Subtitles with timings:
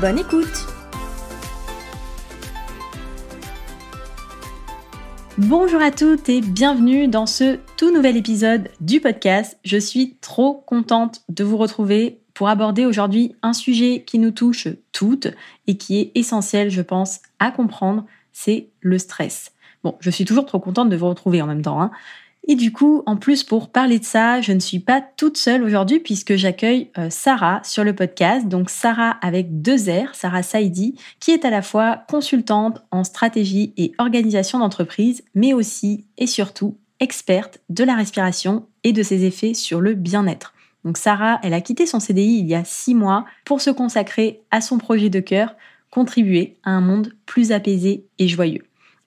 [0.00, 0.66] Bonne écoute
[5.38, 9.58] Bonjour à toutes et bienvenue dans ce tout nouvel épisode du podcast.
[9.64, 14.68] Je suis trop contente de vous retrouver pour aborder aujourd'hui un sujet qui nous touche
[14.92, 15.28] toutes
[15.66, 19.52] et qui est essentiel, je pense, à comprendre, c'est le stress.
[19.82, 21.80] Bon, je suis toujours trop contente de vous retrouver en même temps.
[21.80, 21.90] Hein.
[22.48, 25.64] Et du coup, en plus, pour parler de ça, je ne suis pas toute seule
[25.64, 28.46] aujourd'hui puisque j'accueille euh, Sarah sur le podcast.
[28.46, 33.74] Donc Sarah avec deux R, Sarah Saidi, qui est à la fois consultante en stratégie
[33.76, 39.54] et organisation d'entreprise, mais aussi et surtout experte de la respiration et de ses effets
[39.54, 40.54] sur le bien-être.
[40.84, 44.42] Donc Sarah, elle a quitté son CDI il y a six mois pour se consacrer
[44.52, 45.56] à son projet de cœur,
[45.90, 48.62] contribuer à un monde plus apaisé et joyeux.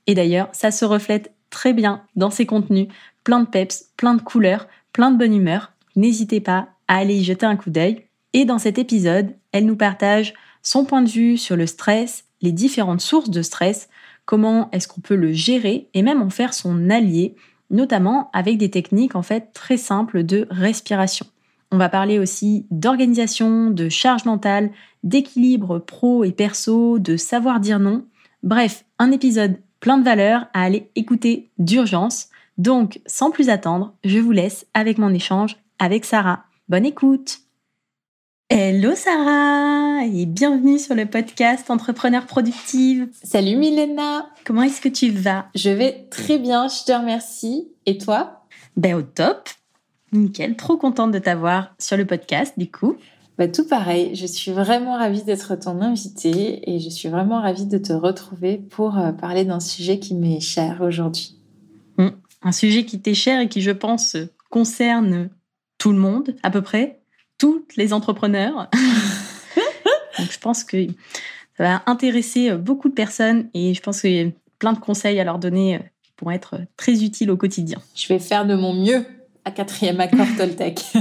[0.08, 2.88] Et d'ailleurs, ça se reflète très bien dans ses contenus
[3.24, 5.72] plein de peps, plein de couleurs, plein de bonne humeur.
[5.96, 8.06] N'hésitez pas à aller y jeter un coup d'œil.
[8.34, 12.52] Et dans cet épisode, elle nous partage son point de vue sur le stress, les
[12.52, 13.90] différentes sources de stress,
[14.26, 17.36] comment est-ce qu'on peut le gérer et même en faire son allié,
[17.70, 21.26] notamment avec des techniques en fait très simples de respiration.
[21.72, 24.72] On va parler aussi d'organisation, de charge mentale,
[25.04, 28.06] d'équilibre pro et perso, de savoir dire non.
[28.42, 32.28] Bref, un épisode plein de valeurs à aller écouter d'urgence.
[32.58, 36.44] Donc, sans plus attendre, je vous laisse avec mon échange avec Sarah.
[36.68, 37.40] Bonne écoute
[38.52, 43.08] Hello Sarah et bienvenue sur le podcast Entrepreneur Productive.
[43.24, 45.46] Salut Milena Comment est-ce que tu vas?
[45.54, 47.68] Je vais très bien, je te remercie.
[47.86, 48.44] Et toi?
[48.76, 49.50] Ben au top
[50.12, 52.98] Nickel, trop contente de t'avoir sur le podcast du coup.
[53.40, 57.68] Bah, tout pareil, je suis vraiment ravie d'être ton invitée et je suis vraiment ravie
[57.68, 61.38] de te retrouver pour euh, parler d'un sujet qui m'est cher aujourd'hui.
[62.42, 64.18] Un sujet qui t'est cher et qui, je pense,
[64.50, 65.30] concerne
[65.78, 67.00] tout le monde, à peu près,
[67.38, 68.70] toutes les entrepreneurs.
[70.18, 70.88] Donc, je pense que
[71.58, 75.18] ça va intéresser beaucoup de personnes et je pense qu'il y a plein de conseils
[75.18, 77.80] à leur donner euh, qui pourront être très utiles au quotidien.
[77.96, 79.06] Je vais faire de mon mieux
[79.46, 80.84] à quatrième accord Toltec.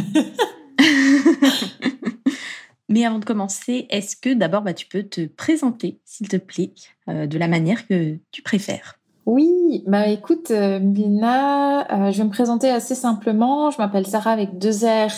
[2.88, 6.72] Mais avant de commencer, est-ce que d'abord bah, tu peux te présenter, s'il te plaît,
[7.09, 8.99] euh, de la manière que tu préfères?
[9.28, 13.71] Oui, bah écoute, euh, euh, je vais me présenter assez simplement.
[13.71, 15.12] Je m'appelle Sarah avec deux R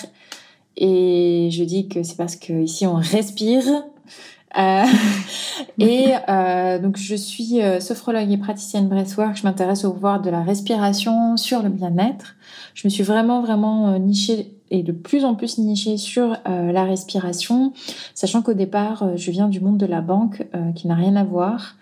[0.77, 3.63] et je dis que c'est parce que ici on respire.
[4.59, 4.85] Euh,
[5.79, 6.09] et
[6.83, 9.37] donc je suis sophrologue et praticienne breathwork.
[9.37, 12.35] Je m'intéresse au pouvoir de la respiration sur le bien-être.
[12.75, 17.73] Je me suis vraiment vraiment nichée et de plus en plus nichée sur la respiration,
[18.15, 21.77] sachant qu'au départ je viens du monde de la banque qui n'a rien à voir.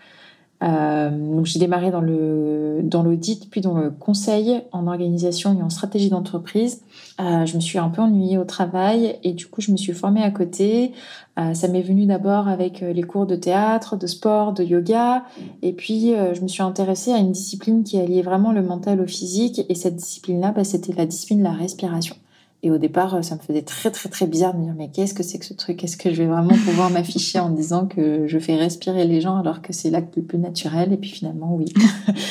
[0.62, 5.62] Euh, donc j'ai démarré dans le dans l'audit, puis dans le conseil en organisation et
[5.62, 6.82] en stratégie d'entreprise.
[7.20, 9.92] Euh, je me suis un peu ennuyée au travail et du coup je me suis
[9.92, 10.92] formée à côté.
[11.38, 15.24] Euh, ça m'est venu d'abord avec euh, les cours de théâtre, de sport, de yoga,
[15.62, 19.00] et puis euh, je me suis intéressée à une discipline qui alliait vraiment le mental
[19.00, 19.64] au physique.
[19.68, 22.16] Et cette discipline-là, bah, c'était la discipline de la respiration.
[22.62, 24.90] Et au départ, euh, ça me faisait très très très bizarre de me dire mais
[24.90, 25.82] qu'est-ce que c'est que ce truc?
[25.84, 29.38] Est-ce que je vais vraiment pouvoir m'afficher en disant que je fais respirer les gens
[29.38, 30.92] alors que c'est l'acte le plus naturel?
[30.92, 31.72] Et puis finalement, oui.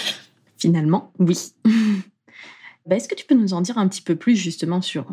[0.57, 1.37] finalement, oui.
[2.85, 5.05] bah, Est-ce que tu peux nous en dire un petit peu plus justement sur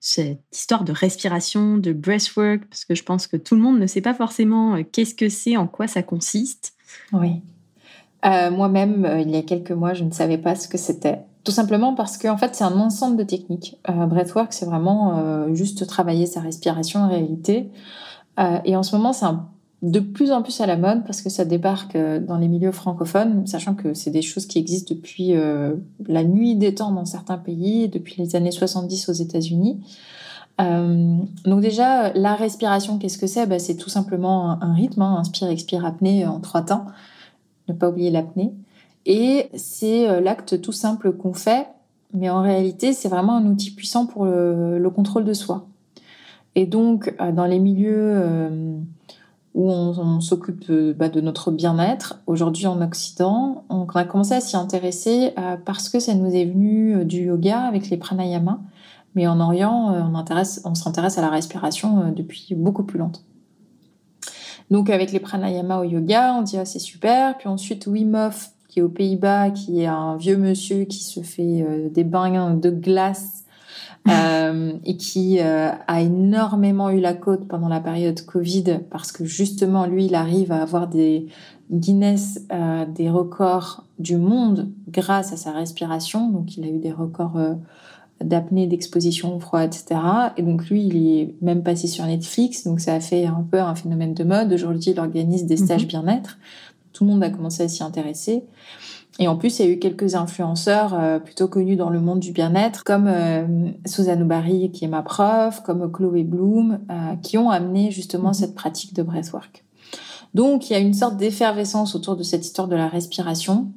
[0.00, 2.64] cette histoire de respiration, de breathwork?
[2.66, 5.28] Parce que je pense que tout le monde ne sait pas forcément euh, qu'est-ce que
[5.28, 6.72] c'est, en quoi ça consiste.
[7.12, 7.42] Oui.
[8.24, 11.18] Euh, Moi-même, il y a quelques mois, je ne savais pas ce que c'était.
[11.44, 13.78] Tout simplement parce que en fait, c'est un ensemble de techniques.
[13.90, 17.70] Euh, breathwork, c'est vraiment euh, juste travailler sa respiration en réalité.
[18.40, 19.26] Euh, et en ce moment, c'est
[19.82, 23.46] de plus en plus à la mode parce que ça débarque dans les milieux francophones,
[23.46, 25.34] sachant que c'est des choses qui existent depuis
[26.06, 29.84] la nuit des temps dans certains pays, depuis les années 70 aux États-Unis.
[30.58, 33.44] Donc déjà, la respiration, qu'est-ce que c'est?
[33.44, 36.86] Ben, C'est tout simplement un, un rythme, hein, inspire, expire, apnée en trois temps.
[37.68, 38.54] Ne pas oublier l'apnée.
[39.06, 41.68] Et c'est euh, l'acte tout simple qu'on fait,
[42.12, 45.66] mais en réalité, c'est vraiment un outil puissant pour le, le contrôle de soi.
[46.54, 48.78] Et donc, euh, dans les milieux euh,
[49.54, 54.40] où on, s'occupe de, bah, de, notre bien-être, aujourd'hui en Occident, on a commencé à
[54.40, 55.32] s'y intéresser
[55.64, 58.58] parce que ça nous est venu du yoga avec les pranayama.
[59.14, 60.24] Mais en Orient, on,
[60.64, 63.20] on s'intéresse à la respiration depuis beaucoup plus longtemps.
[64.72, 67.38] Donc avec les pranayama au yoga, on dit ah, c'est super.
[67.38, 71.20] Puis ensuite Wim Hof qui est aux Pays-Bas, qui est un vieux monsieur qui se
[71.20, 73.44] fait euh, des bains de glace
[74.08, 79.24] euh, et qui euh, a énormément eu la côte pendant la période Covid parce que
[79.24, 81.26] justement lui il arrive à avoir des
[81.70, 82.46] Guinness
[82.94, 86.28] des records du monde grâce à sa respiration.
[86.28, 87.38] Donc il a eu des records
[88.20, 89.98] d'apnée, d'exposition au froid, etc.
[90.36, 93.60] Et donc lui, il est même passé sur Netflix, donc ça a fait un peu
[93.60, 94.52] un phénomène de mode.
[94.52, 95.88] Aujourd'hui, il organise des stages mhm.
[95.88, 96.38] bien-être.
[96.94, 98.44] Tout le monde a commencé à s'y intéresser.
[99.18, 102.20] Et en plus, il y a eu quelques influenceurs euh, plutôt connus dans le monde
[102.20, 103.46] du bien-être, comme euh,
[103.86, 108.34] Suzanne Barry, qui est ma prof, comme Chloé Bloom, euh, qui ont amené justement mhm.
[108.34, 109.64] cette pratique de breathwork.
[110.32, 113.68] Donc, il y a une sorte d'effervescence autour de cette histoire de la respiration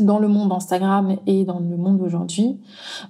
[0.00, 2.58] dans le monde Instagram et dans le monde aujourd'hui.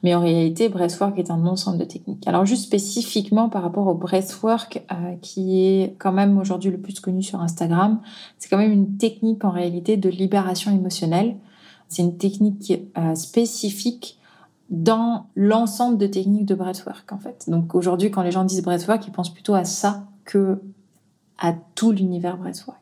[0.03, 2.27] Mais en réalité, breathwork est un ensemble de techniques.
[2.27, 7.01] Alors juste spécifiquement par rapport au breathwork, euh, qui est quand même aujourd'hui le plus
[7.01, 8.01] connu sur Instagram,
[8.39, 11.37] c'est quand même une technique en réalité de libération émotionnelle.
[11.89, 14.19] C'est une technique euh, spécifique
[14.71, 17.45] dans l'ensemble de techniques de breathwork en fait.
[17.49, 20.61] Donc aujourd'hui, quand les gens disent breathwork, ils pensent plutôt à ça que
[21.39, 22.79] à tout l'univers breathwork.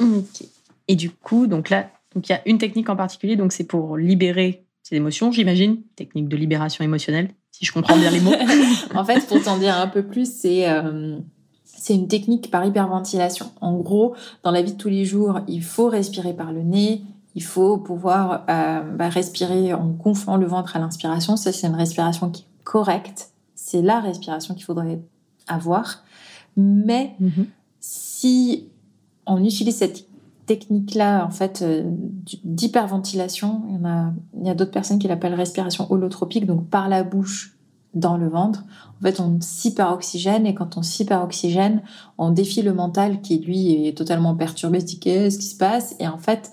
[0.00, 0.44] Ok.
[0.88, 3.64] Et du coup, donc là, donc il y a une technique en particulier, donc c'est
[3.64, 8.34] pour libérer ses émotions, j'imagine, technique de libération émotionnelle, si je comprends bien les mots.
[8.94, 11.18] en fait, pour t'en dire un peu plus, c'est euh,
[11.64, 13.50] c'est une technique par hyperventilation.
[13.60, 17.02] En gros, dans la vie de tous les jours, il faut respirer par le nez,
[17.34, 21.36] il faut pouvoir euh, bah, respirer en gonflant le ventre à l'inspiration.
[21.36, 23.30] Ça, c'est une respiration qui est correcte.
[23.54, 25.00] C'est la respiration qu'il faudrait
[25.46, 26.04] avoir.
[26.56, 27.46] Mais mhm.
[27.80, 28.68] si
[29.26, 30.06] on utilise cette
[30.46, 31.82] technique-là, en fait, euh,
[32.44, 33.62] d'hyperventilation.
[33.68, 37.56] Il y, a, d'autres personnes qui l'appellent respiration holotropique, donc par la bouche
[37.94, 38.64] dans le ventre.
[38.98, 41.82] En fait, on s'hyperoxygène et quand on s'hyperoxygène,
[42.18, 45.94] on défie le mental qui, lui, est totalement perturbé, qu'est-ce qui se passe?
[45.98, 46.52] Et en fait,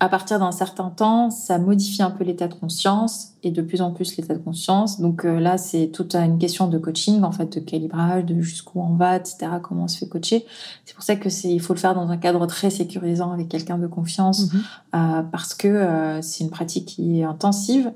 [0.00, 3.82] à partir d'un certain temps, ça modifie un peu l'état de conscience et de plus
[3.82, 4.98] en plus l'état de conscience.
[4.98, 8.80] Donc euh, là, c'est toute une question de coaching, en fait, de calibrage, de jusqu'où
[8.80, 10.46] on va, etc., comment on se fait coacher.
[10.86, 13.50] C'est pour ça que c'est, il faut le faire dans un cadre très sécurisant avec
[13.50, 14.62] quelqu'un de confiance, mhm.
[14.94, 17.92] euh, parce que euh, c'est une pratique qui est intensive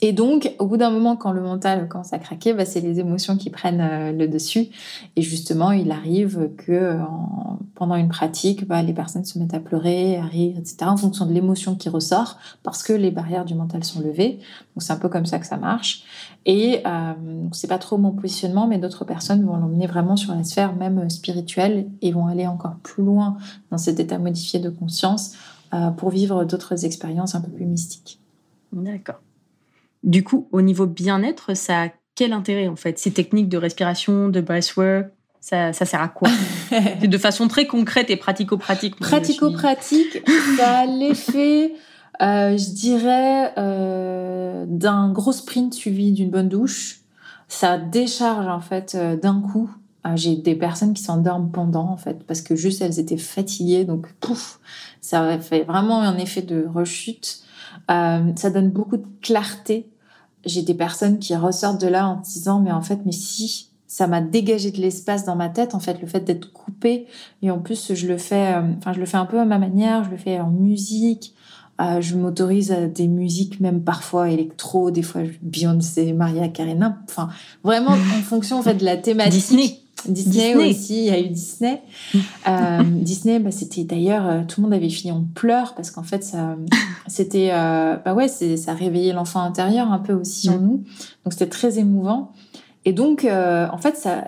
[0.00, 3.00] et donc, au bout d'un moment, quand le mental commence à craquer, bah, c'est les
[3.00, 4.68] émotions qui prennent euh, le dessus.
[5.16, 6.98] Et justement, il arrive que
[7.74, 11.26] pendant une pratique, bah, les personnes se mettent à pleurer, à rire, etc., en fonction
[11.26, 14.38] de l'émotion qui ressort, parce que les barrières du mental sont levées.
[14.74, 16.04] Donc, c'est un peu comme ça que ça marche.
[16.46, 17.12] Et euh,
[17.52, 21.10] c'est pas trop mon positionnement, mais d'autres personnes vont l'emmener vraiment sur la sphère même
[21.10, 23.36] spirituelle et vont aller encore plus loin
[23.70, 25.34] dans cet état modifié de conscience
[25.74, 28.20] euh, pour vivre d'autres expériences un peu plus mystiques.
[28.72, 29.20] D'accord.
[30.02, 32.98] Du coup, au niveau bien-être, ça a quel intérêt en fait?
[32.98, 35.06] Ces techniques de respiration, de breathwork,
[35.40, 36.28] ça, ça sert à quoi?
[37.02, 38.96] De façon très concrète et pratico-pratique.
[38.96, 40.22] Pratico-pratique,
[40.56, 41.74] ça a l'effet,
[42.20, 47.00] euh, je dirais, euh, d'un gros sprint suivi d'une bonne douche.
[47.46, 49.70] Ça décharge en fait euh, d'un coup.
[50.14, 54.10] J'ai des personnes qui s'endorment pendant en fait parce que juste elles étaient fatiguées donc
[54.20, 54.58] pouf,
[55.02, 57.42] ça fait vraiment un effet de rechute.
[57.88, 59.88] Ça donne beaucoup de clarté.
[60.44, 64.06] J'ai des personnes qui ressortent de là en disant mais en fait mais si ça
[64.06, 67.06] m'a dégagé de l'espace dans ma tête en fait le fait d'être coupé
[67.42, 69.58] et en plus je le fais euh, enfin je le fais un peu à ma
[69.58, 71.34] manière je le fais en musique.
[71.80, 77.28] Euh, je m'autorise à des musiques même parfois électro des fois Beyoncé Maria Carey enfin
[77.62, 79.32] vraiment en fonction en fait de la thématique.
[79.32, 81.82] Disney Disney, aussi, il y a eu Disney.
[82.46, 86.02] Euh, Disney, bah, c'était d'ailleurs, euh, tout le monde avait fini en pleurs parce qu'en
[86.02, 86.56] fait, ça,
[87.06, 90.62] c'était, euh, bah ouais, ça réveillait l'enfant intérieur un peu aussi en mm.
[90.62, 90.84] nous.
[91.24, 92.32] Donc c'était très émouvant.
[92.86, 94.24] Et donc, en fait, ça,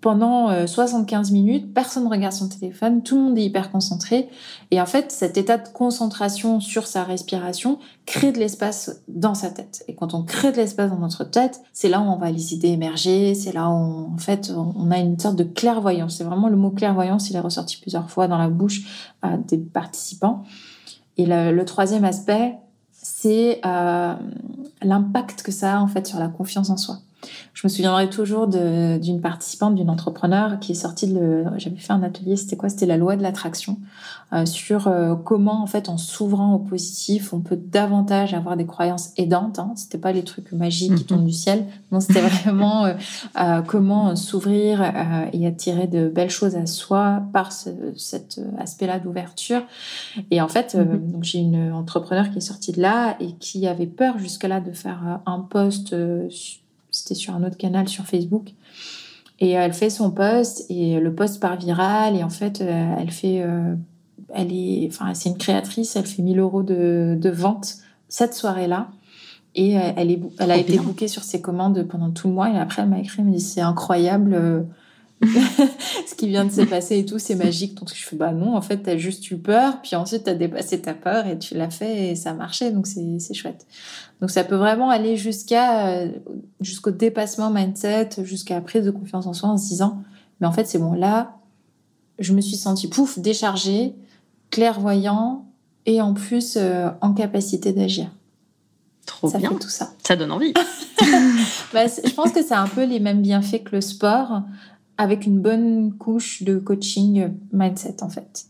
[0.00, 4.28] pendant 75 euh, minutes, personne ne regarde son téléphone, tout le monde est hyper concentré.
[4.70, 9.50] Et en fait, cet état de concentration sur sa respiration crée de l'espace dans sa
[9.50, 9.84] tête.
[9.88, 12.54] Et quand on crée de l'espace dans notre tête, c'est là où on va les
[12.54, 16.16] idées émerger, c'est là où, en fait, on a une sorte de clairvoyance.
[16.16, 19.58] C'est vraiment le mot clairvoyance, il est ressorti plusieurs fois dans la bouche euh, des
[19.58, 20.44] participants.
[21.16, 22.54] Et le, troisième aspect,
[22.92, 24.14] c'est euh,
[24.82, 26.98] l'impact que ça a en fait sur la confiance en soi.
[27.52, 31.44] Je me souviendrai toujours d'une participante, d'une entrepreneur qui est sortie de.
[31.56, 32.68] J'avais fait un atelier, c'était quoi?
[32.68, 33.78] C'était la loi de l'attraction
[34.32, 38.66] euh, sur euh, comment en fait en s'ouvrant au positif, on peut davantage avoir des
[38.66, 39.58] croyances aidantes.
[39.58, 39.72] Hein.
[39.74, 41.64] C'était pas les trucs magiques qui tombent du ciel.
[41.90, 44.82] Non, c'était vraiment euh, comment s'ouvrir
[45.32, 49.62] et attirer de belles choses à soi par cet aspect-là d'ouverture.
[50.30, 53.86] Et en fait, donc j'ai une entrepreneur qui est sortie de là et qui avait
[53.86, 55.94] peur jusque-là de faire un post
[56.98, 58.52] c'était sur un autre canal sur Facebook,
[59.38, 63.44] Et elle fait son post et le post part viral et en fait, elle fait,
[64.34, 67.76] elle est, enfin, c'est une créatrice, elle fait 1000 euros de, de vente
[68.08, 68.88] cette soirée-là.
[69.54, 72.50] Et elle, est, elle a été bookée sur ses commandes pendant tout le mois.
[72.50, 74.66] Et après, elle m'a écrit, elle me dit c'est incroyable
[76.06, 77.74] ce qui vient de se passer et tout, c'est magique.
[77.74, 80.80] Donc je fais bah non, en fait, t'as juste eu peur, puis ensuite t'as dépassé
[80.80, 83.66] ta peur et tu l'as fait et ça marchait, donc c'est chouette.
[84.20, 86.08] Donc ça peut vraiment aller jusqu'à euh,
[86.60, 90.02] jusqu'au dépassement mindset, jusqu'à la prise de confiance en soi en se disant
[90.40, 91.36] mais en fait c'est bon là,
[92.18, 93.94] je me suis sentie pouf déchargée,
[94.50, 95.46] clairvoyant
[95.86, 98.10] et en plus euh, en capacité d'agir.
[99.06, 99.50] Trop ça bien.
[99.50, 99.90] Fait tout ça.
[100.06, 100.52] Ça donne envie.
[101.72, 104.42] bah, je pense que c'est un peu les mêmes bienfaits que le sport
[104.98, 108.46] avec une bonne couche de coaching mindset en fait.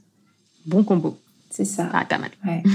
[0.66, 1.18] Bon combo.
[1.50, 1.88] C'est ça.
[1.92, 2.30] Ah, pas mal.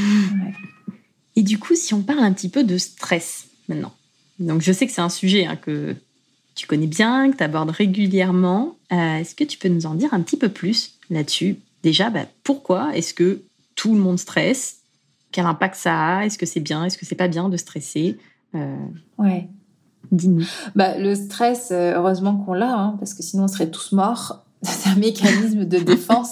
[1.35, 3.93] Et du coup, si on parle un petit peu de stress maintenant.
[4.39, 5.95] Donc, je sais que c'est un sujet hein, que
[6.55, 8.77] tu connais bien, que tu abordes régulièrement.
[8.91, 11.57] Euh, est-ce que tu peux nous en dire un petit peu plus là-dessus?
[11.81, 13.41] Déjà, bah, pourquoi est-ce que
[13.75, 14.81] tout le monde stresse?
[15.31, 16.25] Quel impact ça a?
[16.25, 16.85] Est-ce que c'est bien?
[16.85, 18.17] Est-ce que c'est pas bien de stresser?
[18.55, 18.75] Euh...
[19.17, 19.47] Ouais.
[20.75, 24.43] Bah, le stress, euh, heureusement qu'on l'a, hein, parce que sinon on serait tous morts.
[24.61, 26.31] C'est un mécanisme de défense.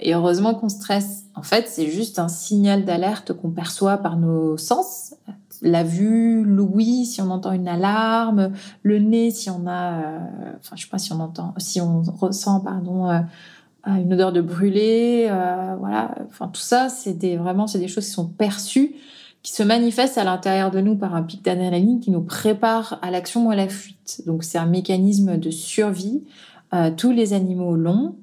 [0.00, 1.26] Et heureusement qu'on stresse.
[1.36, 5.14] En fait, c'est juste un signal d'alerte qu'on perçoit par nos sens.
[5.60, 8.50] La vue, l'ouïe, si on entend une alarme,
[8.82, 10.18] le nez, si on a, euh,
[10.58, 13.20] enfin, je sais pas si on entend, si on ressent, pardon, euh,
[13.86, 15.28] une odeur de brûlé,
[15.78, 16.16] voilà.
[16.26, 18.96] Enfin, tout ça, c'est des, vraiment, c'est des choses qui sont perçues
[19.42, 23.10] qui se manifeste à l'intérieur de nous par un pic d'adrénaline qui nous prépare à
[23.10, 24.22] l'action ou à la fuite.
[24.26, 26.22] Donc c'est un mécanisme de survie.
[26.74, 28.16] Euh, tous les animaux l'ont,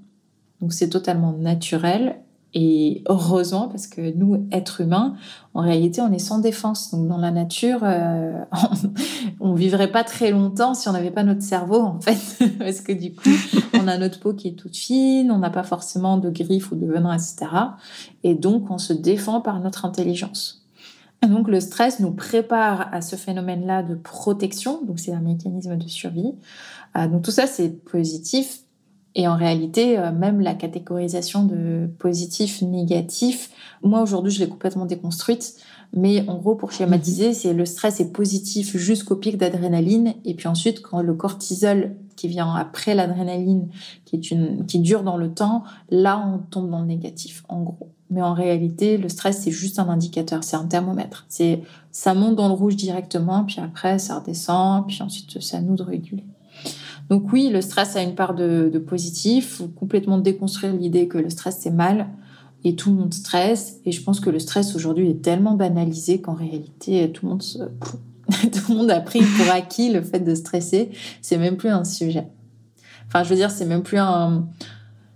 [0.62, 2.18] donc c'est totalement naturel.
[2.56, 5.16] Et heureusement, parce que nous, êtres humains,
[5.54, 6.90] en réalité, on est sans défense.
[6.90, 8.44] Donc, dans la nature, euh,
[9.40, 12.44] on, vivrait pas très longtemps si on n'avait pas notre cerveau, en fait.
[12.60, 13.30] parce que du coup,
[13.76, 16.76] on a notre peau qui est toute fine, on n'a pas forcément de griffes ou
[16.76, 17.46] de venin, etc.
[18.24, 20.59] Et donc, on se défend par notre intelligence.
[21.28, 25.88] Donc le stress nous prépare à ce phénomène-là de protection, donc c'est un mécanisme de
[25.88, 26.34] survie.
[26.98, 28.62] Euh, donc tout ça c'est positif
[29.16, 33.50] et en réalité euh, même la catégorisation de positif, négatif,
[33.84, 35.56] moi aujourd'hui je l'ai complètement déconstruite.
[35.94, 40.14] Mais en gros, pour schématiser, c'est le stress est positif jusqu'au pic d'adrénaline.
[40.24, 43.70] Et puis ensuite, quand le cortisol qui vient après l'adrénaline,
[44.06, 47.62] qui est une, qui dure dans le temps, là, on tombe dans le négatif, en
[47.64, 47.90] gros.
[48.10, 51.26] Mais en réalité, le stress, c'est juste un indicateur, c'est un thermomètre.
[51.30, 51.62] C'est,
[51.92, 55.76] ça monte dans le rouge directement, puis après, ça redescend, puis ensuite, c'est à nous
[55.76, 56.24] de réguler.
[57.10, 59.58] Donc oui, le stress a une part de, de positif.
[59.58, 62.08] Faut complètement déconstruire l'idée que le stress, c'est mal.
[62.64, 63.80] Et tout le monde stresse.
[63.86, 67.42] Et je pense que le stress aujourd'hui est tellement banalisé qu'en réalité, tout le monde
[67.42, 67.58] se,
[68.30, 70.92] tout le monde a pris pour acquis le fait de stresser.
[71.22, 72.28] C'est même plus un sujet.
[73.08, 74.48] Enfin, je veux dire, c'est même plus un,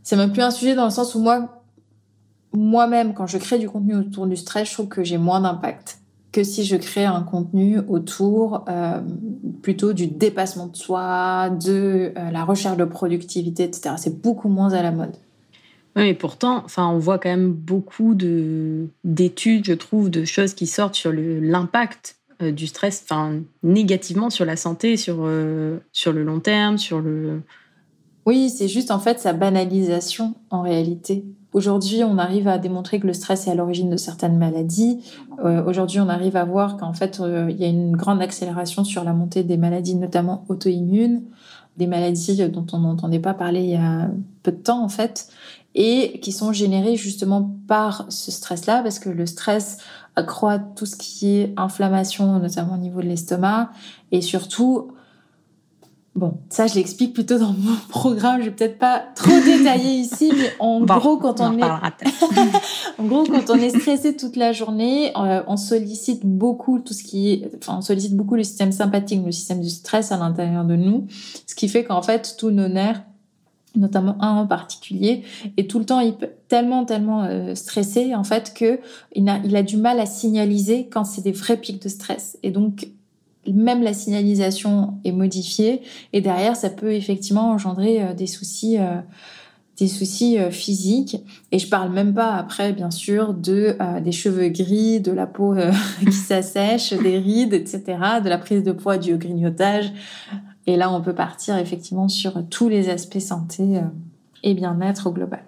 [0.01, 1.62] c'est même plus un sujet dans le sens où moi,
[2.53, 5.99] moi-même, quand je crée du contenu autour du stress, je trouve que j'ai moins d'impact
[6.33, 8.99] que si je crée un contenu autour euh,
[9.61, 13.95] plutôt du dépassement de soi, de euh, la recherche de productivité, etc.
[13.97, 15.15] C'est beaucoup moins à la mode.
[15.95, 20.55] Oui, mais pourtant, enfin, on voit quand même beaucoup de d'études, je trouve, de choses
[20.55, 25.29] qui sortent sur l'impact euh, du stress, enfin, négativement sur la santé, sur
[25.91, 27.43] sur le long terme, sur le.
[28.25, 31.23] Oui, c'est juste en fait sa banalisation en réalité.
[31.53, 34.99] Aujourd'hui, on arrive à démontrer que le stress est à l'origine de certaines maladies.
[35.43, 39.03] Euh, aujourd'hui, on arrive à voir qu'en fait, il y a une grande accélération sur
[39.03, 41.21] la montée des maladies, notamment auto-immunes,
[41.77, 44.09] des maladies dont on n'entendait pas parler il y a
[44.41, 45.29] peu de temps, en fait
[45.75, 49.79] et qui sont générés justement par ce stress-là, parce que le stress
[50.15, 53.71] accroît tout ce qui est inflammation, notamment au niveau de l'estomac,
[54.11, 54.91] et surtout,
[56.15, 60.31] bon, ça je l'explique plutôt dans mon programme, je vais peut-être pas trop détailler ici,
[60.35, 61.63] mais en gros quand on, est,
[62.99, 67.03] en gros quand on est stressé toute la journée, euh, on sollicite beaucoup tout ce
[67.03, 70.65] qui est, enfin on sollicite beaucoup le système sympathique, le système du stress à l'intérieur
[70.65, 71.07] de nous,
[71.47, 73.03] ce qui fait qu'en fait tous nos nerfs
[73.75, 75.23] notamment un en particulier,
[75.57, 76.01] est tout le temps
[76.47, 78.79] tellement tellement euh, stressé en fait que
[79.13, 82.37] il a, il a du mal à signaliser quand c'est des vrais pics de stress.
[82.43, 82.87] Et donc
[83.51, 85.81] même la signalisation est modifiée
[86.13, 89.01] et derrière ça peut effectivement engendrer euh, des soucis euh,
[89.77, 91.17] des soucis physiques
[91.51, 95.55] et je parle même pas après bien sûr de des cheveux gris, de la peau
[95.99, 97.81] qui s'assèche, des rides, etc.,
[98.23, 99.91] de la prise de poids du grignotage.
[100.65, 103.81] Et là, on peut partir effectivement sur tous les aspects santé euh,
[104.43, 105.43] et bien-être au global.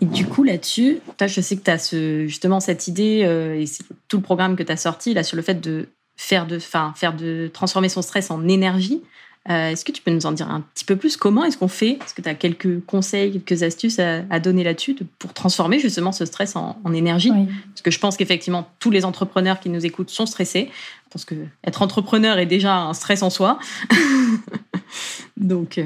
[0.00, 3.84] Et du coup, là-dessus, je sais que tu as justement cette idée, euh, et c'est
[4.08, 6.92] tout le programme que tu as sorti là sur le fait de faire de, fin,
[6.96, 9.02] faire de transformer son stress en énergie.
[9.48, 11.16] Euh, est-ce que tu peux nous en dire un petit peu plus?
[11.16, 11.98] Comment est-ce qu'on fait?
[12.04, 16.24] Est-ce que tu as quelques conseils, quelques astuces à, donner là-dessus pour transformer justement ce
[16.24, 17.30] stress en, énergie?
[17.30, 20.70] Parce que je pense qu'effectivement, tous les entrepreneurs qui nous écoutent sont stressés.
[21.12, 23.58] Parce que être entrepreneur est déjà un stress en soi.
[25.36, 25.84] Donc, euh,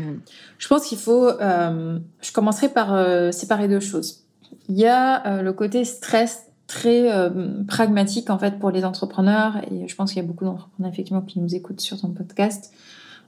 [0.58, 1.28] je pense qu'il faut.
[1.28, 4.24] Euh, je commencerai par séparer deux choses.
[4.70, 7.10] Il y a le côté stress très
[7.66, 11.20] pragmatique en fait pour les entrepreneurs et je pense qu'il y a beaucoup d'entrepreneurs effectivement
[11.20, 12.72] qui nous écoutent sur ton podcast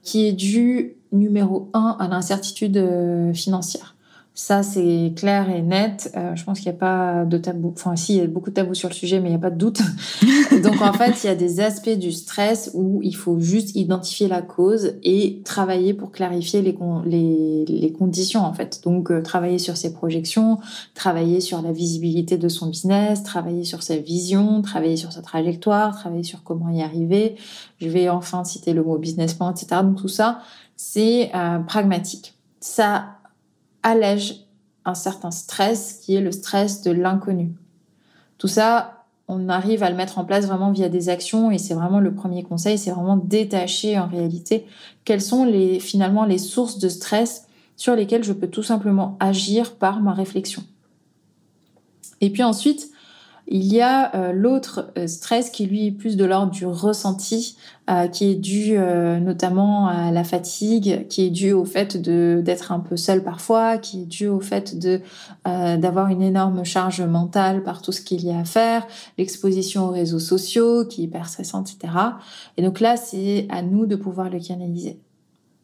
[0.03, 3.95] qui est dû, numéro un, à l'incertitude euh, financière.
[4.35, 6.11] Ça, c'est clair et net.
[6.17, 7.75] Euh, je pense qu'il n'y a pas de tabou.
[7.77, 9.39] Enfin, si, il y a beaucoup de tabous sur le sujet, mais il n'y a
[9.39, 9.83] pas de doute.
[10.63, 14.29] Donc, en fait, il y a des aspects du stress où il faut juste identifier
[14.29, 16.75] la cause et travailler pour clarifier les,
[17.05, 18.81] les, les conditions, en fait.
[18.85, 20.59] Donc, euh, travailler sur ses projections,
[20.95, 25.95] travailler sur la visibilité de son business, travailler sur sa vision, travailler sur sa trajectoire,
[25.95, 27.37] travailler sur comment y arriver.
[27.83, 29.83] Je vais enfin citer le mot business plan, etc.
[29.83, 30.39] Donc, tout ça,
[30.75, 32.35] c'est euh, pragmatique.
[32.61, 33.19] Ça
[33.83, 34.47] allège
[34.85, 37.53] un certain stress qui est le stress de l'inconnu.
[38.39, 41.75] Tout ça, on arrive à le mettre en place vraiment via des actions et c'est
[41.75, 44.67] vraiment le premier conseil, c'est vraiment détacher en réalité
[45.05, 47.47] quelles sont les, finalement les sources de stress
[47.77, 50.63] sur lesquelles je peux tout simplement agir par ma réflexion.
[52.21, 52.92] Et puis ensuite,
[53.55, 57.59] il y a euh, l'autre euh, stress qui lui est plus de l'ordre du ressenti,
[57.91, 62.73] euh, qui est dû notamment à la fatigue, qui est dû au fait de d'être
[62.73, 65.01] un peu seul parfois, qui est dû au fait de
[65.45, 68.87] d'avoir une énorme charge mentale par tout ce qu'il y a à faire,
[69.19, 71.93] l'exposition aux réseaux sociaux qui est hyper stressante, etc.
[72.57, 74.99] Et donc là, c'est à nous de pouvoir le canaliser.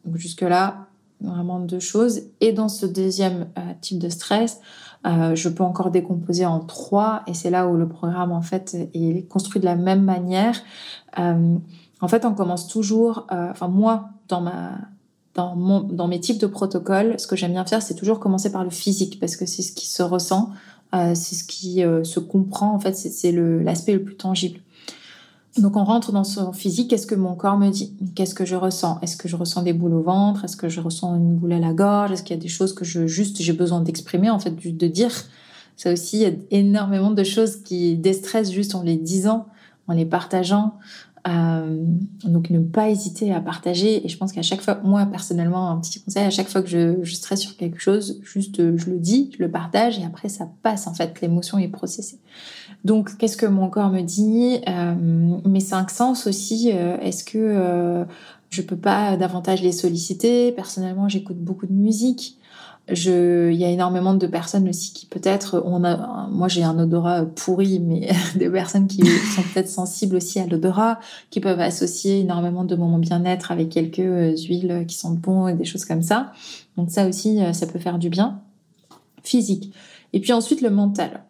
[0.05, 0.87] Donc jusque là,
[1.21, 2.21] vraiment deux choses.
[2.41, 3.47] Et dans ce deuxième
[3.81, 4.59] type de stress,
[5.05, 8.75] euh, je peux encore décomposer en trois et c'est là où le programme en fait
[8.93, 10.61] est construit de la même manière.
[11.17, 11.55] Euh,
[12.01, 14.77] en fait, on commence toujours, euh, enfin moi dans ma
[15.35, 18.51] dans, mon, dans mes types de protocoles, ce que j'aime bien faire, c'est toujours commencer
[18.51, 20.49] par le physique parce que c'est ce qui se ressent,
[20.91, 22.73] c'est ce qui se comprend.
[22.73, 24.59] En fait, c'est l'aspect le plus tangible.
[25.57, 28.55] Donc on rentre dans son physique, qu'est-ce que mon corps me dit Qu'est-ce que je
[28.55, 28.99] ressens?
[29.01, 30.45] Est-ce que je ressens des boules au ventre?
[30.45, 32.11] Est-ce que je ressens une boule à la gorge?
[32.11, 34.87] Est-ce qu'il y a des choses que je juste j'ai besoin d'exprimer en fait, de
[34.87, 35.11] dire?
[35.75, 39.47] Ça aussi, il y a énormément de choses qui déstressent juste en les disant,
[39.87, 40.73] en les partageant.
[41.27, 41.83] Euh,
[42.23, 44.05] donc ne pas hésiter à partager.
[44.05, 46.69] Et je pense qu'à chaque fois, moi personnellement, un petit conseil, à chaque fois que
[46.69, 49.99] je, je stresse sur quelque chose, juste je le dis, je le partage.
[49.99, 52.19] Et après ça passe en fait, l'émotion est processée.
[52.85, 54.59] Donc qu'est-ce que mon corps me dit?
[54.67, 54.95] Euh,
[55.45, 58.05] Mes cinq sens aussi, euh, est-ce que euh,
[58.49, 60.51] je peux pas davantage les solliciter?
[60.51, 62.37] Personnellement, j'écoute beaucoup de musique.
[62.91, 66.79] Je, il y a énormément de personnes aussi qui peut-être, on a, moi j'ai un
[66.79, 72.21] odorat pourri, mais des personnes qui sont peut-être sensibles aussi à l'odorat, qui peuvent associer
[72.21, 76.31] énormément de moments bien-être avec quelques huiles qui sentent bon et des choses comme ça.
[76.77, 78.41] Donc ça aussi, ça peut faire du bien
[79.21, 79.71] physique.
[80.13, 81.23] Et puis ensuite le mental.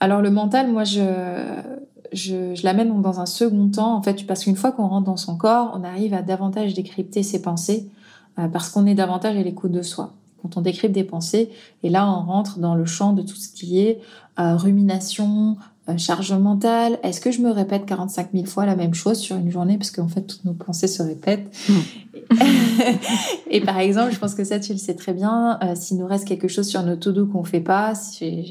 [0.00, 1.00] Alors le mental, moi je,
[2.12, 5.16] je, je l'amène dans un second temps, en fait, parce qu'une fois qu'on rentre dans
[5.16, 7.88] son corps, on arrive à davantage décrypter ses pensées,
[8.38, 11.50] euh, parce qu'on est davantage à l'écoute de soi quand on décrypte des pensées.
[11.82, 14.00] Et là, on rentre dans le champ de tout ce qui est
[14.38, 15.56] euh, rumination,
[15.96, 16.98] charge mentale.
[17.02, 19.78] Est-ce que je me répète 45 000 fois la même chose sur une journée?
[19.78, 21.50] Parce qu'en fait, toutes nos pensées se répètent.
[21.68, 22.34] Hmm.
[23.50, 26.06] et par exemple, je pense que ça, tu le sais très bien, euh, s'il nous
[26.06, 28.44] reste quelque chose sur notre to-do qu'on fait pas, c'est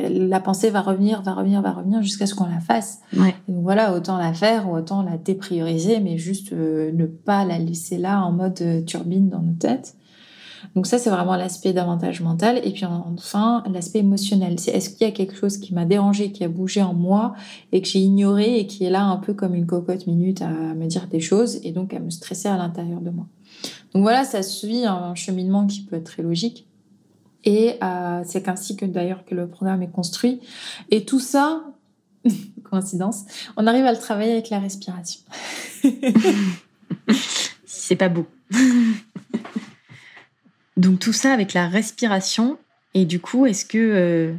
[0.00, 3.00] la pensée va revenir, va revenir, va revenir jusqu'à ce qu'on la fasse.
[3.16, 3.34] Ouais.
[3.48, 7.98] donc voilà, autant la faire ou autant la déprioriser, mais juste ne pas la laisser
[7.98, 9.94] là en mode turbine dans nos têtes.
[10.74, 12.60] Donc ça, c'est vraiment l'aspect davantage mental.
[12.64, 14.58] Et puis enfin, l'aspect émotionnel.
[14.58, 17.34] C'est est-ce qu'il y a quelque chose qui m'a dérangé, qui a bougé en moi
[17.72, 20.48] et que j'ai ignoré et qui est là un peu comme une cocotte minute à
[20.48, 23.26] me dire des choses et donc à me stresser à l'intérieur de moi.
[23.94, 26.66] Donc voilà, ça suit un cheminement qui peut être très logique.
[27.44, 30.40] Et euh, c'est ainsi que d'ailleurs que le programme est construit.
[30.90, 31.64] Et tout ça,
[32.64, 33.24] coïncidence,
[33.56, 35.20] on arrive à le travailler avec la respiration.
[37.66, 38.26] c'est pas beau.
[40.76, 42.58] Donc tout ça avec la respiration.
[42.94, 44.34] Et du coup, est-ce que euh,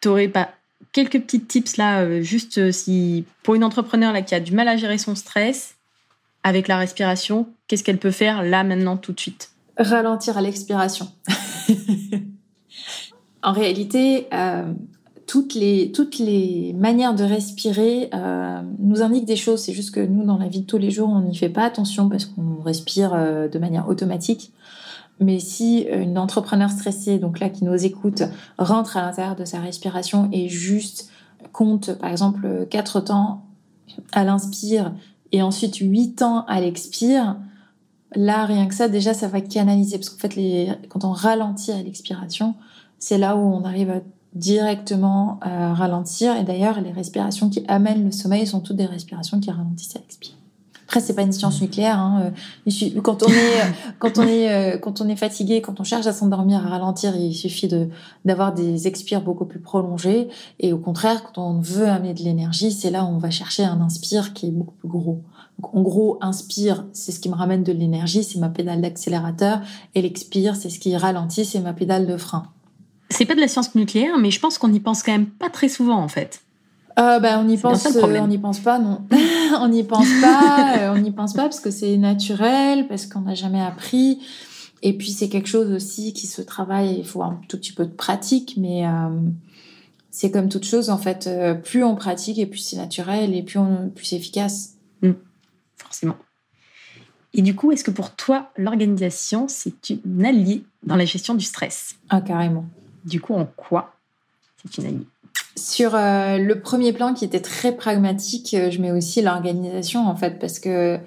[0.00, 0.50] tu n'aurais pas
[0.92, 4.52] quelques petites tips là, euh, juste euh, si pour une entrepreneur là, qui a du
[4.52, 5.76] mal à gérer son stress,
[6.42, 9.50] avec la respiration, qu'est-ce qu'elle peut faire là maintenant tout de suite?
[9.78, 11.08] Ralentir à l'expiration.
[13.42, 14.28] en réalité,
[15.26, 18.10] toutes, les, toutes les manières de respirer
[18.78, 19.62] nous indiquent des choses.
[19.62, 21.64] C'est juste que nous, dans la vie de tous les jours, on n'y fait pas
[21.64, 23.12] attention parce qu'on respire
[23.50, 24.52] de manière automatique.
[25.20, 28.22] Mais si euh, une entrepreneur stressée, donc là qui nous écoute,
[28.58, 31.10] rentre à l'intérieur de sa respiration et juste
[31.52, 33.44] compte par exemple quatre temps
[34.12, 34.92] à l'inspire
[35.32, 37.36] et ensuite huit temps à l'expire,
[38.14, 39.98] là, rien que ça, déjà, ça va canaliser.
[39.98, 42.54] Parce qu'en fait, quand on ralentit à l'expiration,
[42.98, 44.00] c'est là où on arrive à
[44.34, 46.36] directement ralentir.
[46.36, 49.98] Et d'ailleurs, les respirations qui amènent le sommeil sont toutes des respirations qui ralentissent à
[49.98, 50.43] l'expiration.
[50.84, 51.98] Après, c'est pas une science nucléaire.
[51.98, 52.32] Hein.
[52.66, 53.62] Euh, quand on est,
[53.98, 57.16] quand on est, euh, quand on est fatigué, quand on cherche à s'endormir, à ralentir,
[57.16, 57.88] il suffit de
[58.24, 60.28] d'avoir des expires beaucoup plus prolongés.
[60.60, 63.64] Et au contraire, quand on veut amener de l'énergie, c'est là où on va chercher
[63.64, 65.22] un inspire qui est beaucoup plus gros.
[65.58, 69.60] Donc, en gros, inspire, c'est ce qui me ramène de l'énergie, c'est ma pédale d'accélérateur,
[69.94, 72.44] et l'expire, c'est ce qui ralentit, c'est ma pédale de frein.
[73.10, 75.50] C'est pas de la science nucléaire, mais je pense qu'on y pense quand même pas
[75.50, 76.43] très souvent en fait.
[76.98, 79.04] Euh, bah, on n'y pense, euh, on n'y pense pas, non.
[79.60, 83.22] on n'y pense pas, euh, on n'y pense pas parce que c'est naturel, parce qu'on
[83.22, 84.20] n'a jamais appris.
[84.82, 86.98] Et puis c'est quelque chose aussi qui se travaille.
[86.98, 88.84] Il faut un tout petit peu de pratique, mais
[90.10, 91.28] c'est comme toute chose en fait.
[91.64, 94.74] plus on pratique et plus c'est naturel et plus on, plus c'est efficace.
[95.02, 95.12] Mmh.
[95.78, 96.16] forcément.
[97.32, 101.44] Et du coup, est-ce que pour toi, l'organisation, c'est une alliée dans la gestion du
[101.44, 101.96] stress?
[102.08, 102.66] Ah, carrément.
[103.04, 103.96] Du coup, en quoi
[104.62, 105.06] c'est une alliée?
[105.56, 110.16] Sur euh, le premier plan qui était très pragmatique, euh, je mets aussi l'organisation en
[110.16, 110.98] fait parce que euh,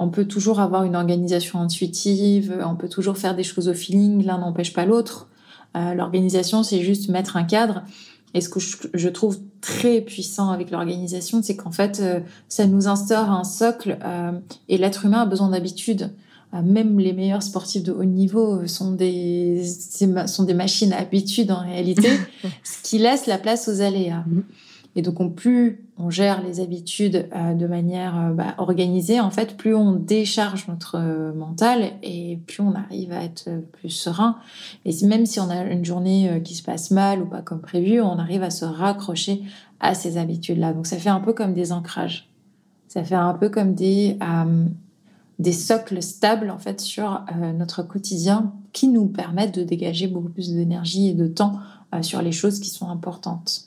[0.00, 4.24] on peut toujours avoir une organisation intuitive, on peut toujours faire des choses au feeling,
[4.24, 5.28] l'un n'empêche pas l'autre.
[5.74, 7.82] l'organisation, c'est juste mettre un cadre.
[8.32, 12.02] Et ce que je, trouve très puissant avec l'organisation, c'est qu'en fait,
[12.48, 13.98] ça nous instaure un socle
[14.68, 16.10] et l'être humain a besoin d'habitude.
[16.56, 21.50] Euh, même les meilleurs sportifs de haut niveau sont des, sont des machines à habitude
[21.50, 22.08] en réalité,
[22.64, 24.24] ce qui laisse la place aux aléas.
[24.26, 24.44] Mhm.
[24.98, 29.56] Et donc, plus on gère les habitudes euh, de manière euh, bah, organisée, en fait,
[29.56, 30.98] plus on décharge notre
[31.34, 34.38] mental et plus on arrive à être plus serein.
[34.86, 38.00] Et même si on a une journée qui se passe mal ou pas comme prévu,
[38.00, 39.42] on arrive à se raccrocher
[39.80, 40.72] à ces habitudes-là.
[40.72, 42.30] Donc, ça fait un peu comme des ancrages.
[42.88, 44.16] Ça fait un peu comme des,
[45.38, 50.30] des socles stables en fait sur euh, notre quotidien qui nous permettent de dégager beaucoup
[50.30, 51.58] plus d'énergie et de temps
[51.94, 53.66] euh, sur les choses qui sont importantes.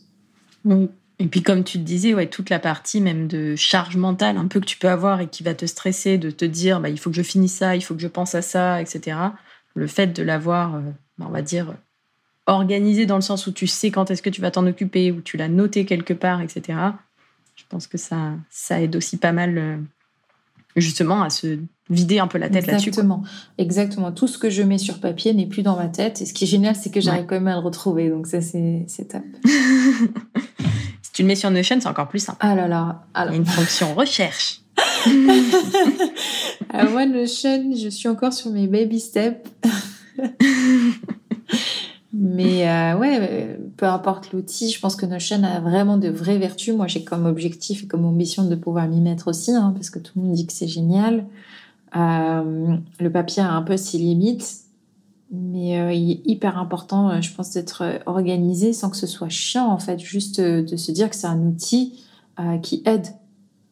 [1.19, 4.47] Et puis comme tu te disais, ouais, toute la partie même de charge mentale un
[4.47, 6.99] peu que tu peux avoir et qui va te stresser, de te dire bah, il
[6.99, 9.17] faut que je finisse ça, il faut que je pense à ça, etc.
[9.75, 10.81] Le fait de l'avoir, euh,
[11.17, 11.75] bah, on va dire,
[12.47, 15.21] organisé dans le sens où tu sais quand est-ce que tu vas t'en occuper, où
[15.21, 16.79] tu l'as noté quelque part, etc.
[17.55, 19.83] Je pense que ça, ça aide aussi pas mal
[20.75, 22.89] justement à se vider un peu la tête là-dessus.
[22.89, 23.23] Exactement.
[23.57, 24.11] Exactement.
[24.11, 26.21] Tout ce que je mets sur papier n'est plus dans ma tête.
[26.21, 28.09] Et ce qui est génial, c'est que j'arrive quand même à le retrouver.
[28.09, 29.23] Donc ça, c'est top.
[31.01, 32.37] si tu le mets sur Notion, c'est encore plus simple.
[32.41, 33.03] Ah là là.
[33.15, 34.61] Il y a une fonction recherche.
[36.69, 39.49] Alors moi, Notion, je suis encore sur mes baby steps.
[42.11, 46.73] Mais euh, ouais, peu importe l'outil, je pense que Notion a vraiment de vraies vertus.
[46.75, 49.99] Moi, j'ai comme objectif et comme ambition de pouvoir m'y mettre aussi, hein, parce que
[49.99, 51.27] tout le monde dit que c'est génial.
[51.95, 54.61] Euh, le papier a un peu ses limites,
[55.31, 59.67] mais euh, il est hyper important, je pense, d'être organisé sans que ce soit chiant,
[59.67, 62.03] en fait, juste de se dire que c'est un outil
[62.63, 63.07] qui aide,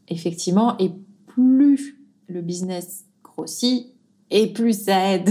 [0.10, 0.92] effectivement, et
[1.28, 3.88] plus le business grossit,
[4.30, 5.30] et plus ça aide.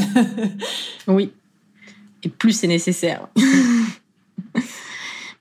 [1.07, 1.31] oui,
[2.27, 3.29] et plus c'est nécessaire.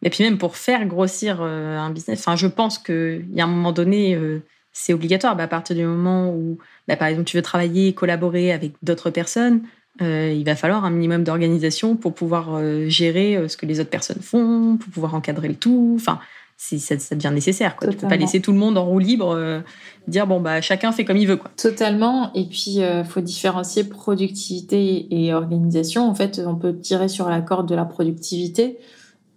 [0.04, 3.44] et puis même pour faire grossir euh, un business, enfin, je pense qu'il y a
[3.44, 5.36] un moment donné, euh, c'est obligatoire.
[5.36, 9.10] Bah, à partir du moment où, bah, par exemple, tu veux travailler, collaborer avec d'autres
[9.10, 9.64] personnes,
[10.02, 14.22] euh, il va falloir un minimum d'organisation pour pouvoir gérer ce que les autres personnes
[14.22, 15.98] font, pour pouvoir encadrer le tout.
[16.00, 16.20] Enfin,
[16.58, 17.76] ça, ça, devient nécessaire.
[17.76, 17.90] Quoi.
[17.90, 19.60] Tu peux pas laisser tout le monde en roue libre, euh,
[20.08, 21.38] dire bon bah chacun fait comme il veut.
[21.38, 21.52] Quoi.
[21.58, 22.32] Totalement.
[22.34, 26.08] Et puis il euh, faut différencier productivité et organisation.
[26.10, 28.78] En fait, on peut tirer sur la corde de la productivité.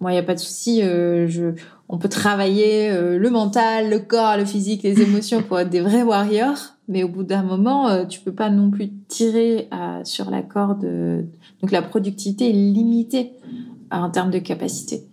[0.00, 0.82] Moi, il n'y a pas de souci.
[0.82, 1.54] Euh, je...
[1.88, 6.02] On peut travailler le mental, le corps, le physique, les émotions pour être des vrais
[6.02, 6.74] warriors.
[6.86, 9.70] Mais au bout d'un moment, tu peux pas non plus tirer
[10.04, 10.82] sur la corde.
[11.62, 13.32] Donc la productivité est limitée
[13.90, 15.07] en termes de capacité.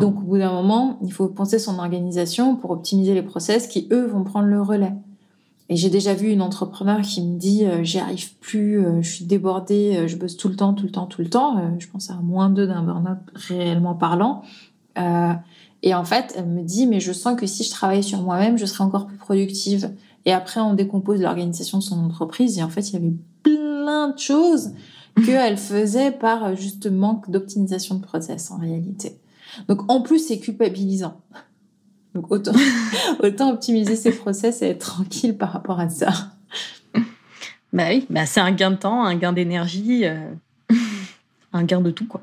[0.00, 3.88] Donc, au bout d'un moment, il faut penser son organisation pour optimiser les process qui,
[3.90, 4.92] eux, vont prendre le relais.
[5.68, 9.10] Et j'ai déjà vu une entrepreneur qui me dit euh, j'y arrive plus, euh, je
[9.10, 11.76] suis débordée, euh, je bosse tout le temps, tout le temps, tout le temps.
[11.78, 14.42] je pense à moins deux d'un burn-out réellement parlant.
[15.82, 18.58] et en fait, elle me dit mais je sens que si je travaillais sur moi-même,
[18.58, 19.90] je serais encore plus productive.
[20.24, 24.08] Et après, on décompose l'organisation de son entreprise et en fait, il y avait plein
[24.10, 24.70] de choses
[25.26, 29.18] qu'elle faisait par juste manque d'optimisation de process en réalité.
[29.68, 31.20] Donc en plus, c'est culpabilisant.
[32.14, 32.52] Donc autant,
[33.22, 36.12] autant optimiser ses process et être tranquille par rapport à ça.
[37.72, 40.30] Bah oui, bah c'est un gain de temps, un gain d'énergie, euh,
[41.52, 42.22] un gain de tout quoi.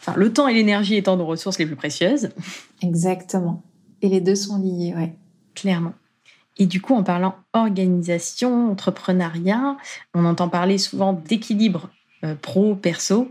[0.00, 2.30] Enfin, le temps et l'énergie étant nos ressources les plus précieuses.
[2.82, 3.62] Exactement.
[4.02, 5.14] Et les deux sont liés, ouais.
[5.54, 5.94] Clairement.
[6.58, 9.76] Et du coup, en parlant organisation, entrepreneuriat,
[10.12, 11.88] on entend parler souvent d'équilibre
[12.42, 13.30] pro-perso.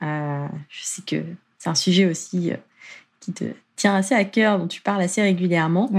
[0.00, 0.48] je
[0.82, 1.24] sais que
[1.66, 2.52] c'est un sujet aussi
[3.18, 5.90] qui te tient assez à cœur, dont tu parles assez régulièrement.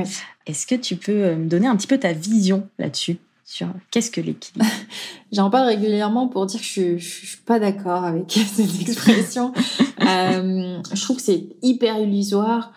[0.46, 4.22] Est-ce que tu peux me donner un petit peu ta vision là-dessus sur qu'est-ce que
[4.22, 4.66] l'équilibre?
[5.34, 9.52] J'en parle régulièrement pour dire que je, ne suis pas d'accord avec cette expression.
[10.08, 12.72] euh, je trouve que c'est hyper illusoire.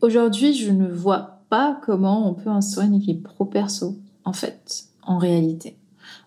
[0.00, 5.18] Aujourd'hui, je ne vois pas comment on peut instaurer un équilibre pro-perso, en fait, en
[5.18, 5.76] réalité.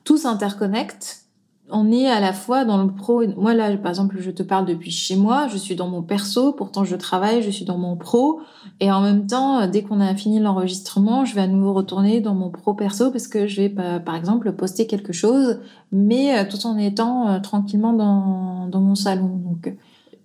[0.03, 1.27] Tout s'interconnecte
[1.69, 3.25] on est à la fois dans le pro.
[3.36, 6.53] Moi là, par exemple, je te parle depuis chez moi, je suis dans mon perso,
[6.53, 8.39] pourtant je travaille, je suis dans mon pro,
[8.80, 12.36] et en même temps, dès qu'on a fini l'enregistrement, je vais à nouveau retourner dans
[12.36, 15.60] mon pro perso parce que je vais par exemple poster quelque chose,
[15.91, 19.41] mais euh, tout en étant euh, tranquillement dans, dans mon salon.
[19.43, 19.73] Donc,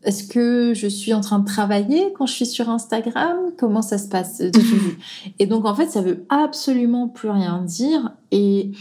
[0.05, 3.37] est-ce que je suis en train de travailler quand je suis sur Instagram?
[3.57, 4.43] Comment ça se passe?
[5.39, 8.13] Et donc en fait, ça veut absolument plus rien dire.
[8.33, 8.73] Et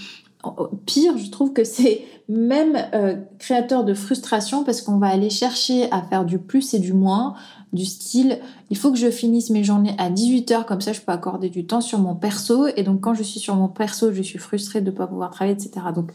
[0.86, 5.92] pire, je trouve que c'est même euh, créateur de frustration parce qu'on va aller chercher
[5.92, 7.36] à faire du plus et du moins,
[7.74, 11.12] du style, il faut que je finisse mes journées à 18h, comme ça je peux
[11.12, 14.22] accorder du temps sur mon perso, et donc quand je suis sur mon perso, je
[14.22, 15.88] suis frustrée de ne pas pouvoir travailler, etc.
[15.96, 16.12] Donc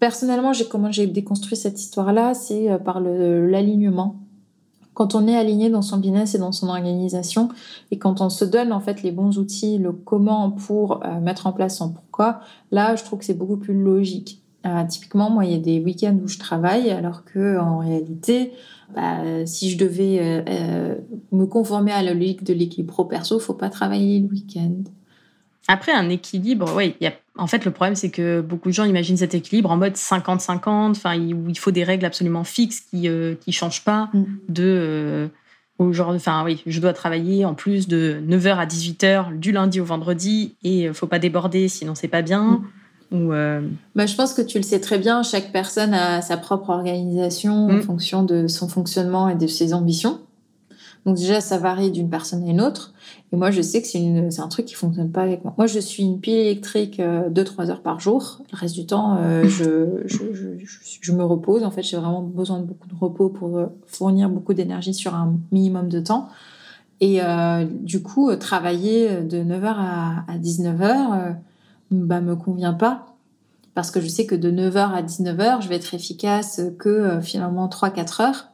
[0.00, 4.16] personnellement, j'ai comment j'ai déconstruit cette histoire-là, c'est euh, par l'alignement
[4.98, 7.50] quand on est aligné dans son business et dans son organisation
[7.92, 11.46] et quand on se donne en fait les bons outils, le comment pour euh, mettre
[11.46, 12.40] en place son pourquoi,
[12.72, 14.42] là je trouve que c'est beaucoup plus logique.
[14.66, 18.52] Euh, typiquement, moi, il y a des week-ends où je travaille, alors que en réalité,
[18.92, 20.96] bah, si je devais euh,
[21.30, 24.82] me conformer à la logique de l'équilibre pro-perso, faut pas travailler le week-end.
[25.68, 27.12] Après, un équilibre, oui, y a...
[27.38, 30.90] en fait, le problème, c'est que beaucoup de gens imaginent cet équilibre en mode 50-50,
[30.90, 34.24] enfin, où il faut des règles absolument fixes qui ne euh, changent pas mm.
[34.48, 34.64] de.
[34.64, 35.28] Euh,
[35.78, 40.56] enfin, oui, je dois travailler en plus de 9h à 18h du lundi au vendredi
[40.64, 42.42] et il faut pas déborder, sinon c'est pas bien.
[42.42, 42.64] Mm.
[43.10, 43.62] Ou, euh,
[43.94, 47.66] bah, je pense que tu le sais très bien, chaque personne a sa propre organisation
[47.66, 47.82] en mm.
[47.82, 50.20] fonction de son fonctionnement et de ses ambitions.
[51.08, 52.92] Donc déjà, ça varie d'une personne à une autre.
[53.32, 55.54] Et moi, je sais que c'est un truc qui fonctionne pas avec moi.
[55.56, 58.42] Moi, je suis une pile électrique 2-3 euh, heures par jour.
[58.52, 60.48] Le reste du temps, euh, je, je, je,
[61.00, 61.64] je, me repose.
[61.64, 65.14] En fait, j'ai vraiment besoin de beaucoup de repos pour euh, fournir beaucoup d'énergie sur
[65.14, 66.28] un minimum de temps.
[67.00, 67.20] Et
[67.80, 71.36] du coup, travailler de 9h à, à 19h,
[71.90, 73.14] bah, me convient pas.
[73.74, 77.68] Parce que je sais que de 9h à 19h, je vais être efficace que finalement
[77.68, 78.48] 3-4 heures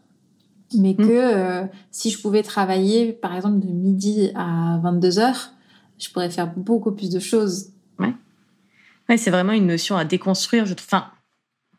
[0.72, 0.96] mais mm.
[0.96, 5.52] que euh, si je pouvais travailler, par exemple, de midi à 22 heures,
[5.98, 7.70] je pourrais faire beaucoup plus de choses.
[7.98, 8.12] Ouais.
[9.08, 10.66] Ouais, c'est vraiment une notion à déconstruire.
[10.66, 10.74] Je...
[10.74, 11.06] Enfin,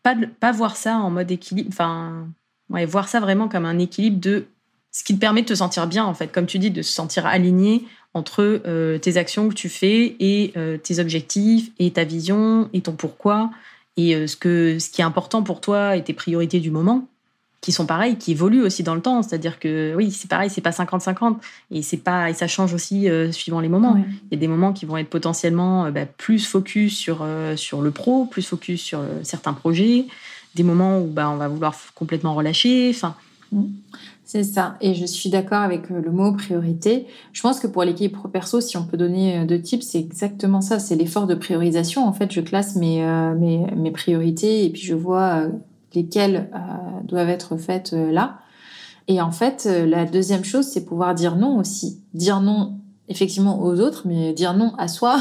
[0.04, 1.70] pas, pas voir ça en mode équilibre.
[1.72, 2.28] Enfin,
[2.70, 4.46] ouais, voir ça vraiment comme un équilibre de
[4.92, 6.28] ce qui te permet de te sentir bien, en fait.
[6.28, 10.54] Comme tu dis, de se sentir aligné entre euh, tes actions que tu fais et
[10.56, 13.52] euh, tes objectifs et ta vision et ton pourquoi
[13.98, 17.08] et ce, que, ce qui est important pour toi et tes priorités du moment
[17.66, 19.24] qui sont pareils, qui évoluent aussi dans le temps.
[19.24, 21.38] C'est-à-dire que oui, c'est pareil, c'est pas 50-50
[21.72, 23.98] et c'est pas et ça change aussi euh, suivant les moments.
[23.98, 27.56] Il y a des moments qui vont être potentiellement euh, bah, plus focus sur euh,
[27.56, 30.06] sur le pro, plus focus sur certains projets,
[30.54, 32.92] des moments où bah, on va vouloir complètement relâcher.
[32.94, 33.16] Enfin.
[33.52, 33.64] Mm.
[34.28, 34.76] C'est ça.
[34.82, 37.06] Et je suis d'accord avec le mot priorité.
[37.32, 40.80] Je pense que pour l'équipe pro-perso, si on peut donner deux types, c'est exactement ça.
[40.80, 42.08] C'est l'effort de priorisation.
[42.08, 43.06] En fait, je classe mes,
[43.38, 45.48] mes, mes priorités et puis je vois
[45.96, 46.58] lesquelles euh,
[47.04, 48.40] doivent être faites euh, là.
[49.08, 52.02] Et en fait, euh, la deuxième chose, c'est pouvoir dire non aussi.
[52.14, 55.18] Dire non, effectivement, aux autres, mais dire non à soi.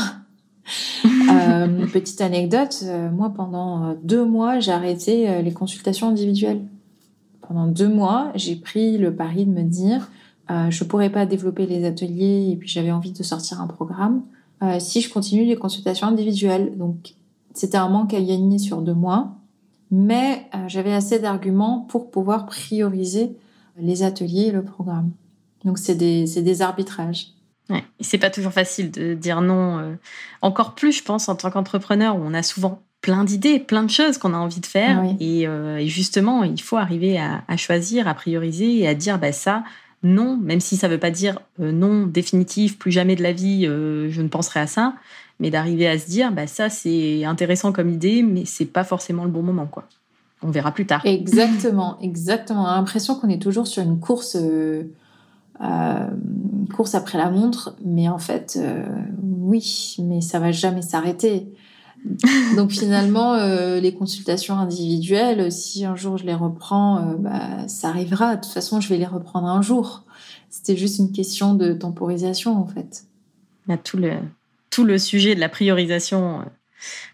[1.93, 6.63] petite anecdote, moi, pendant deux mois, j'ai arrêté les consultations individuelles.
[7.43, 10.11] Pendant deux mois, j'ai pris le pari de me dire,
[10.49, 14.23] je pourrais pas développer les ateliers et puis j'avais envie de sortir un programme
[14.79, 16.73] si je continue les consultations individuelles.
[16.79, 17.15] Donc,
[17.53, 19.37] c'était un manque à gagner sur deux mois
[19.97, 23.37] mais euh, j'avais assez d'arguments pour pouvoir prioriser
[23.79, 25.13] les ateliers et le programme.
[25.65, 27.29] Donc c'est des, des, arbitrages.
[27.71, 27.85] Ouais.
[28.01, 29.79] C'est pas toujours facile de dire non.
[29.79, 29.95] Euh,
[30.43, 33.91] encore plus, je pense, en tant qu'entrepreneur, où on a souvent plein d'idées, plein de
[33.91, 35.05] choses qu'on a envie de faire.
[35.21, 39.63] Euh, et, justement, il faut arriver à, choisir, à prioriser et à dire bah, ça,
[40.03, 44.23] non, même si ça veut pas dire non définitif, plus jamais de la vie, je
[44.23, 44.95] ne penserai à ça
[45.41, 49.25] mais d'arriver à se dire, bah, ça c'est intéressant comme idée, mais c'est pas forcément
[49.25, 49.85] le bon moment, quoi.
[50.43, 51.01] On verra plus tard.
[51.05, 52.65] Exactement, exactement.
[52.65, 54.85] On a l'impression qu'on est toujours sur une course, euh,
[55.63, 56.07] euh,
[56.77, 58.85] course après la montre, mais en fait, euh,
[59.23, 61.51] oui, mais ça va jamais s'arrêter.
[62.57, 68.37] Donc finalement, les consultations individuelles, si un jour je les reprends, bah, ça arrivera.
[68.37, 70.05] De toute façon, je vais les reprendre un jour.
[70.51, 73.05] C'était juste une question de temporisation, en fait.
[73.67, 74.13] Il y a tout le,
[74.75, 76.41] tout le sujet de la priorisation,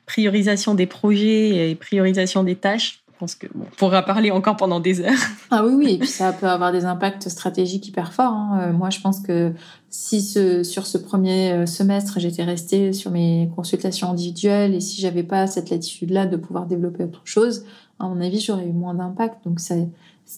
[0.07, 3.05] priorisation des projets et priorisation des tâches.
[3.13, 5.13] Je pense que pourra parler encore pendant des heures.
[5.51, 8.33] Ah oui, oui, et puis ça peut avoir des impacts stratégiques hyper forts.
[8.33, 8.61] Hein.
[8.63, 9.53] Euh, moi, je pense que
[9.91, 15.03] si ce, sur ce premier euh, semestre, j'étais restée sur mes consultations individuelles et si
[15.03, 17.67] j'avais pas cette latitude-là de pouvoir développer autre chose,
[17.99, 19.45] à mon avis, j'aurais eu moins d'impact.
[19.45, 19.59] Donc,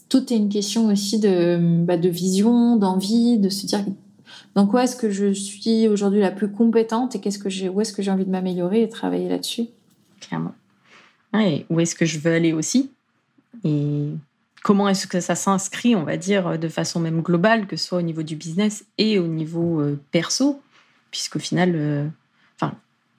[0.09, 3.85] tout est une question aussi de, bah, de vision, d'envie, de se dire
[4.55, 7.81] dans quoi est-ce que je suis aujourd'hui la plus compétente et qu'est-ce que j'ai, où
[7.81, 9.67] est-ce que j'ai envie de m'améliorer et travailler là-dessus?
[10.21, 10.55] Clairement.
[11.35, 12.91] et où est-ce que je veux aller aussi?
[13.65, 14.09] Et
[14.63, 17.99] comment est-ce que ça s'inscrit, on va dire, de façon même globale, que ce soit
[17.99, 20.61] au niveau du business et au niveau euh, perso,
[21.11, 22.09] puisqu'au final, euh,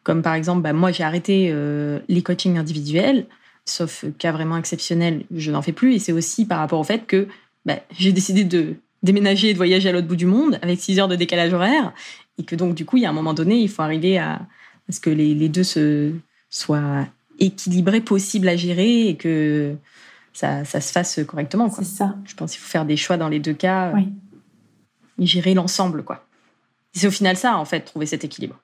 [0.04, 3.26] comme par exemple, bah, moi j'ai arrêté euh, les coachings individuels,
[3.66, 7.06] sauf cas vraiment exceptionnel, je n'en fais plus, et c'est aussi par rapport au fait
[7.06, 7.28] que
[7.66, 11.00] bah, j'ai décidé de déménager et de voyager à l'autre bout du monde avec 6
[11.00, 11.94] heures de décalage horaire,
[12.38, 14.42] et que donc du coup, il y a un moment donné, il faut arriver à,
[14.90, 16.12] ce que les, les deux se,
[16.50, 17.06] soient
[17.40, 19.76] équilibrés, possibles à gérer, et que
[20.34, 21.70] ça, ça se fasse correctement.
[21.70, 22.16] C'est ça.
[22.26, 24.10] Je pense qu'il faut faire des choix dans les deux cas oui.
[25.20, 26.04] et gérer l'ensemble.
[26.04, 26.26] quoi.
[26.94, 28.60] C'est au final ça, en fait, trouver cet équilibre.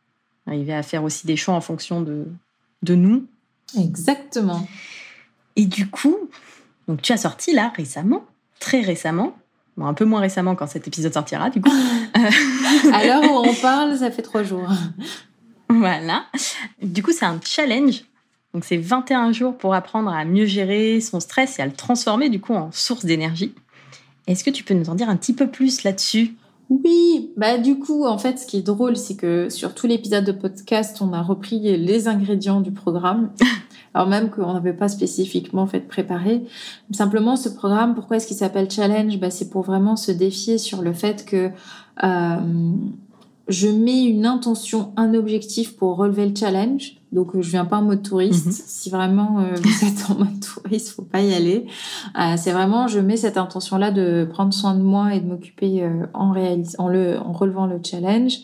[0.47, 2.25] Arriver à faire aussi des choix en fonction de,
[2.82, 3.28] de nous.
[3.78, 4.67] Exactement.
[5.56, 6.17] Et du coup,
[6.88, 8.25] donc tu as sorti là récemment,
[8.60, 9.38] très récemment,
[9.80, 11.72] bon, un peu moins récemment quand cet épisode sortira du coup.
[12.94, 14.70] à l'heure où on parle, ça fait trois jours.
[15.70, 16.26] Voilà.
[16.82, 18.04] Du coup, c'est un challenge
[18.54, 22.30] donc c'est 21 jours pour apprendre à mieux gérer son stress et à le transformer
[22.30, 23.54] du coup en source d'énergie.
[24.28, 26.36] Est-ce que tu peux nous en dire un petit peu plus là-dessus?
[26.70, 30.24] Oui, bah du coup, en fait, ce qui est drôle, c'est que sur tout l'épisode
[30.24, 33.32] de podcast, on a repris les ingrédients du programme.
[33.93, 36.43] Alors même qu'on n'avait pas spécifiquement fait préparer.
[36.91, 39.19] Simplement, ce programme, pourquoi est-ce qu'il s'appelle Challenge?
[39.19, 41.49] Bah, C'est pour vraiment se défier sur le fait que
[42.04, 42.38] euh,
[43.47, 46.97] je mets une intention, un objectif pour relever le challenge.
[47.12, 48.45] Donc, je viens pas en mode touriste.
[48.45, 48.52] Mhm.
[48.52, 51.65] Si vraiment euh, vous êtes en mode touriste, faut pas y aller.
[52.19, 55.84] Euh, c'est vraiment, je mets cette intention-là de prendre soin de moi et de m'occuper
[56.13, 56.36] en,
[56.78, 58.41] en, le, en relevant le challenge.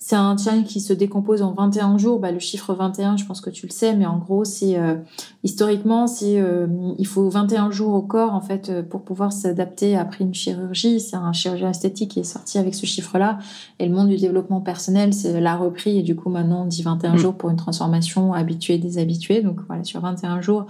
[0.00, 2.20] C'est un challenge qui se décompose en 21 jours.
[2.20, 4.94] Bah, le chiffre 21, je pense que tu le sais, mais en gros, c'est euh,
[5.42, 6.66] historiquement, c'est euh,
[6.98, 11.00] il faut 21 jours au corps en fait euh, pour pouvoir s'adapter après une chirurgie.
[11.00, 13.38] C'est un chirurgien esthétique qui est sorti avec ce chiffre-là.
[13.78, 16.82] Et le monde du développement personnel, c'est l'a repris et du coup maintenant on dit
[16.82, 17.18] 21 mm.
[17.18, 19.42] jours pour une transformation habituée déshabituée.
[19.42, 20.66] Donc voilà, sur 21 jours,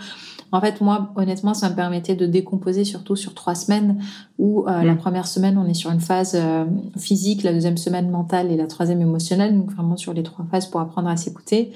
[0.50, 4.00] en fait, moi, honnêtement, ça me permettait de décomposer surtout sur trois semaines
[4.38, 4.98] où euh, la mm.
[4.98, 6.64] première semaine, on est sur une phase euh,
[6.96, 9.57] physique, la deuxième semaine mentale et la troisième émotionnelle.
[9.57, 11.72] Donc vraiment sur les trois phases pour apprendre à s'écouter.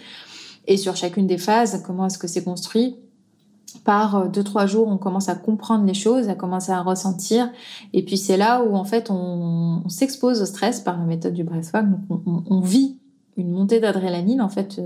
[0.68, 2.96] Et sur chacune des phases, comment est-ce que c'est construit?
[3.84, 7.50] Par euh, deux trois jours, on commence à comprendre les choses, à commencer à ressentir,
[7.92, 11.42] et puis c'est là où en fait on, s'expose au stress par la méthode du
[11.42, 11.86] breathwork.
[11.90, 12.98] Donc on, on, vit
[13.36, 14.78] une montée d'adrénaline en fait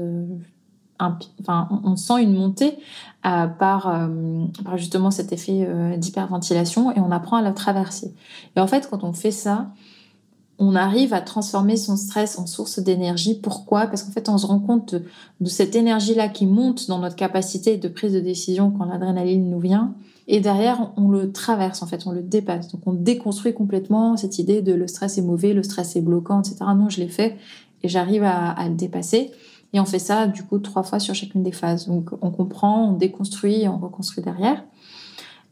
[0.98, 2.78] on sent une montée
[3.26, 8.14] euh, par, euh, par, justement cet effet euh, d'hyperventilation et on apprend à la traverser.
[8.54, 9.68] Et en fait, quand on fait ça,
[10.58, 13.34] on arrive à transformer son stress en source d'énergie.
[13.34, 13.88] Pourquoi?
[13.88, 14.94] Parce qu'en fait, on se rend compte
[15.40, 19.60] de, cette énergie-là qui monte dans notre capacité de prise de décision quand l'adrénaline nous
[19.60, 19.94] vient.
[20.28, 22.68] Et derrière, on le traverse, en fait, on le dépasse.
[22.68, 26.40] Donc, on déconstruit complètement cette idée de le stress est mauvais, le stress est bloquant,
[26.40, 26.58] etc.
[26.76, 27.36] Non, je l'ai fait
[27.82, 29.32] et j'arrive à le dépasser.
[29.76, 31.86] Et on fait ça, du coup, trois fois sur chacune des phases.
[31.86, 34.64] Donc, on comprend, on déconstruit on reconstruit derrière.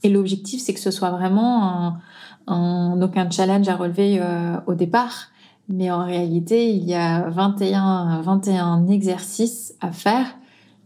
[0.02, 1.98] Et l'objectif, c'est que ce soit vraiment
[2.46, 5.28] un challenge à relever euh, au départ.
[5.68, 10.26] Mais en réalité, il y a 21, 21 exercices à faire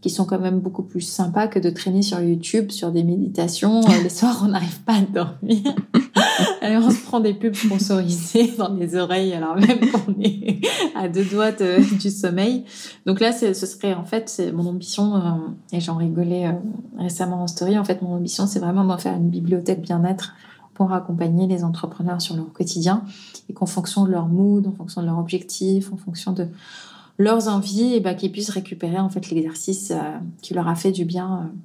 [0.01, 3.81] qui sont quand même beaucoup plus sympas que de traîner sur YouTube sur des méditations.
[3.81, 5.75] Euh, le soir, on n'arrive pas à dormir.
[6.61, 10.61] Et on se prend des pubs sponsorisées dans les oreilles alors même qu'on est
[10.95, 12.63] à deux doigts du sommeil.
[13.05, 15.19] Donc là, ce serait en fait c'est mon ambition, euh,
[15.73, 16.53] et j'en rigolais euh,
[16.97, 20.33] récemment en story, en fait mon ambition c'est vraiment d'en faire une bibliothèque bien-être
[20.73, 23.03] pour accompagner les entrepreneurs sur leur quotidien
[23.49, 26.47] et qu'en fonction de leur mood, en fonction de leur objectif, en fonction de
[27.19, 30.91] leurs envies, et bah, qu'ils puissent récupérer en fait l'exercice euh, qui leur a fait
[30.91, 31.57] du bien euh,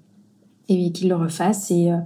[0.69, 1.71] et qu'ils le refassent.
[1.71, 1.99] Et, euh,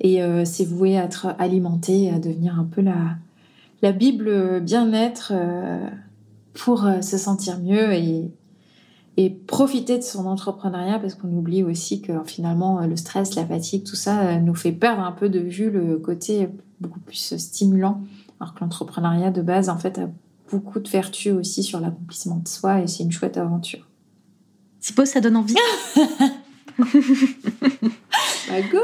[0.00, 3.14] et c'est voué à être alimenté, à devenir un peu la,
[3.82, 5.32] la Bible bien-être
[6.54, 8.28] pour se sentir mieux et,
[9.16, 13.84] et profiter de son entrepreneuriat parce qu'on oublie aussi que finalement le stress, la fatigue,
[13.84, 16.48] tout ça nous fait perdre un peu de vue le côté
[16.80, 18.00] beaucoup plus stimulant
[18.40, 20.08] alors que l'entrepreneuriat de base en fait a
[20.52, 23.88] beaucoup de vertus aussi sur l'accomplissement de soi et c'est une chouette aventure.
[24.80, 25.54] C'est beau, ça donne envie.
[26.78, 26.84] bah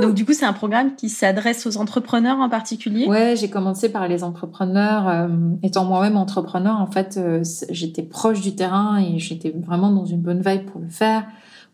[0.01, 3.07] Donc du coup, c'est un programme qui s'adresse aux entrepreneurs en particulier?
[3.07, 5.09] Ouais, j'ai commencé par les entrepreneurs.
[5.09, 5.29] Euh,
[5.63, 10.21] étant moi-même entrepreneur, en fait, euh, j'étais proche du terrain et j'étais vraiment dans une
[10.21, 11.27] bonne vibe pour le faire,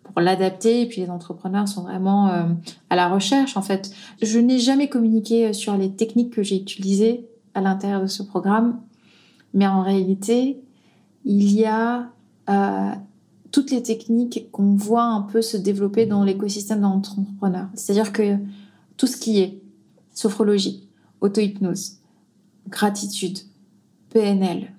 [0.02, 0.82] pour l'adapter.
[0.82, 2.44] Et puis les entrepreneurs sont vraiment euh,
[2.90, 3.56] à la recherche.
[3.56, 3.90] En fait,
[4.22, 8.80] je n'ai jamais communiqué sur les techniques que j'ai utilisées à l'intérieur de ce programme,
[9.54, 10.60] mais en réalité,
[11.24, 12.10] il y a
[13.50, 17.68] toutes les techniques qu'on voit un peu se développer dans l'écosystème d'entrepreneurs.
[17.74, 18.36] C'est-à-dire que
[18.96, 19.62] tout ce qui est
[20.12, 20.88] sophrologie,
[21.20, 21.98] auto-hypnose,
[22.68, 23.38] gratitude,
[24.10, 24.72] PNL,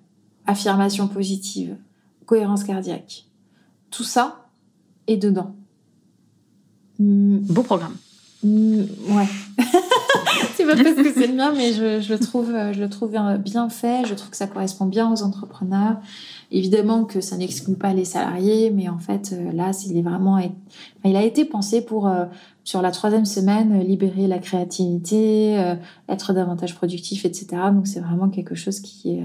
[0.46, 1.78] affirmation positive,
[2.26, 3.26] cohérence cardiaque,
[3.90, 4.46] tout ça
[5.08, 5.56] est dedans.
[7.00, 7.96] Beau programme.
[8.46, 9.28] Mm, ouais.
[10.56, 13.70] c'est pas parce que c'est le mien, mais je, le trouve, je le trouve bien
[13.70, 14.06] fait.
[14.06, 15.98] Je trouve que ça correspond bien aux entrepreneurs.
[16.52, 20.38] Évidemment que ça n'exclut pas les salariés, mais en fait, euh, là, il vraiment,
[21.04, 22.26] il a été pensé pour, euh,
[22.64, 25.76] sur la troisième semaine, libérer la créativité, euh,
[26.08, 27.48] être davantage productif, etc.
[27.74, 29.22] Donc, c'est vraiment quelque chose qui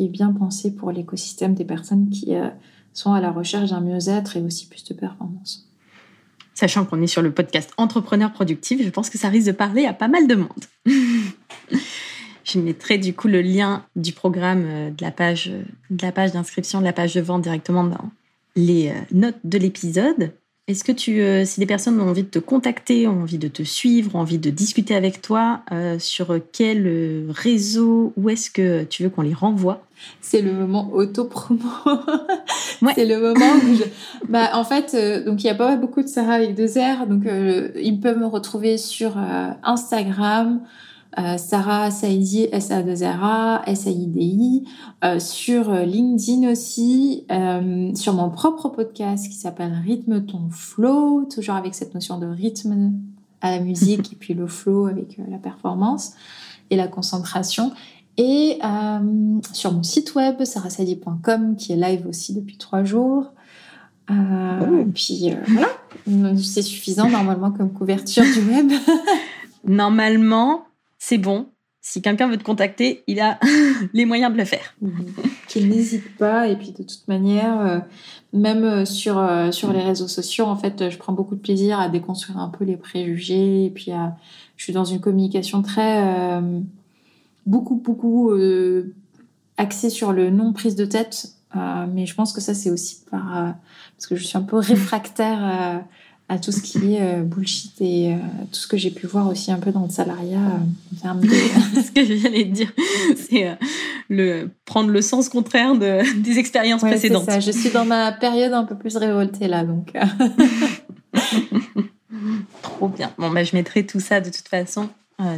[0.00, 2.32] est bien pensé pour l'écosystème des personnes qui
[2.92, 5.68] sont à la recherche d'un mieux-être et aussi plus de performance.
[6.54, 9.86] Sachant qu'on est sur le podcast Entrepreneur Productif, je pense que ça risque de parler
[9.86, 10.64] à pas mal de monde.
[12.44, 15.50] je mettrai du coup le lien du programme euh, de la page
[15.90, 18.10] de la page d'inscription, de la page de vente directement dans
[18.54, 20.32] les euh, notes de l'épisode.
[20.66, 23.48] Est-ce que tu, euh, si des personnes ont envie de te contacter, ont envie de
[23.48, 25.60] te suivre, ont envie de discuter avec toi,
[25.98, 29.82] sur quel réseau, où est-ce que tu veux qu'on les renvoie?
[30.20, 31.60] C'est le moment auto-promo.
[32.94, 33.84] C'est le moment où je...
[34.28, 37.24] Bah, en fait, donc il y a pas beaucoup de Sarah avec deux R, donc
[37.76, 39.18] ils peuvent me retrouver sur
[39.62, 40.60] Instagram,
[41.18, 44.64] euh, Sarah Saidi, S-A-2-R-A, S-A-I-D-I,
[45.04, 51.54] euh, sur LinkedIn aussi, euh, sur mon propre podcast qui s'appelle Rythme ton flow, toujours
[51.54, 52.92] avec cette notion de rythme
[53.40, 56.14] à la musique et puis le flow avec la performance
[56.70, 57.72] et la concentration.
[58.16, 58.60] Et
[59.52, 63.32] sur mon site web, sarahsaidi.com, qui est live aussi depuis trois jours.
[64.08, 64.14] Oh.
[64.80, 68.70] Et puis voilà, c'est suffisant normalement comme couverture du web.
[69.66, 70.64] normalement,
[71.06, 71.48] c'est bon.
[71.82, 73.38] Si quelqu'un veut te contacter, il a
[73.92, 74.74] les moyens de le faire.
[74.80, 75.04] Mhm.
[75.48, 76.48] Qu'il n'hésite pas.
[76.48, 77.78] Et puis de toute manière, euh,
[78.32, 81.78] même euh, sur, euh, sur les réseaux sociaux, en fait, je prends beaucoup de plaisir
[81.78, 83.66] à déconstruire un peu les préjugés.
[83.66, 83.90] Et puis
[84.56, 86.40] je suis dans une communication très...
[87.44, 88.32] beaucoup, beaucoup
[89.58, 91.34] axée sur le non prise de tête.
[91.54, 93.54] mais je pense que ça, c'est aussi par...
[93.96, 95.84] parce que je suis un peu réfractaire
[96.28, 98.16] à tout ce qui est euh, bullshit et euh,
[98.50, 101.20] tout ce que j'ai pu voir aussi un peu dans le salariat euh, en termes
[101.20, 101.28] de...
[101.82, 102.72] ce que je viens de dire,
[103.16, 103.58] c'est
[104.08, 107.26] le prendre le sens contraire de, des expériences ouais, précédentes.
[107.26, 107.40] Ça.
[107.40, 109.92] Je suis dans ma période un peu plus révoltée là, donc.
[112.62, 113.12] Trop bien.
[113.18, 114.88] Bon, bah, je mettrai tout ça de toute façon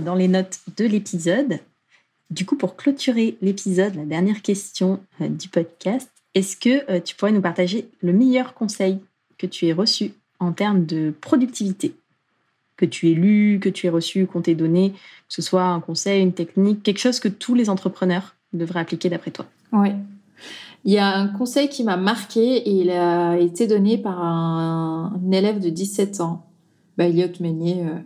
[0.04, 1.58] dans les notes de l'épisode.
[2.30, 7.42] Du coup, pour clôturer l'épisode, la dernière question du podcast, est-ce que tu pourrais nous
[7.42, 9.00] partager le meilleur conseil
[9.38, 11.94] que tu aies reçu en termes de productivité
[12.76, 15.80] que tu aies lu, que tu aies reçu, qu'on t'ait donné, que ce soit un
[15.80, 19.90] conseil, une technique, quelque chose que tous les entrepreneurs devraient appliquer d'après toi Oui.
[20.84, 25.12] Il y a un conseil qui m'a marqué et il a été donné par un,
[25.32, 26.46] élève de 17 ans,
[26.96, 27.98] bah, Elliot Meunier, euh,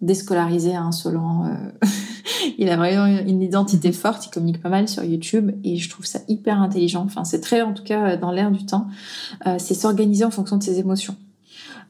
[0.00, 1.46] déscolarisé, insolent.
[1.46, 1.86] Euh,
[2.58, 6.06] il a vraiment une identité forte, il communique pas mal sur YouTube et je trouve
[6.06, 7.02] ça hyper intelligent.
[7.04, 8.86] Enfin, c'est très, en tout cas, dans l'air du temps.
[9.46, 11.16] Euh, c'est s'organiser en fonction de ses émotions.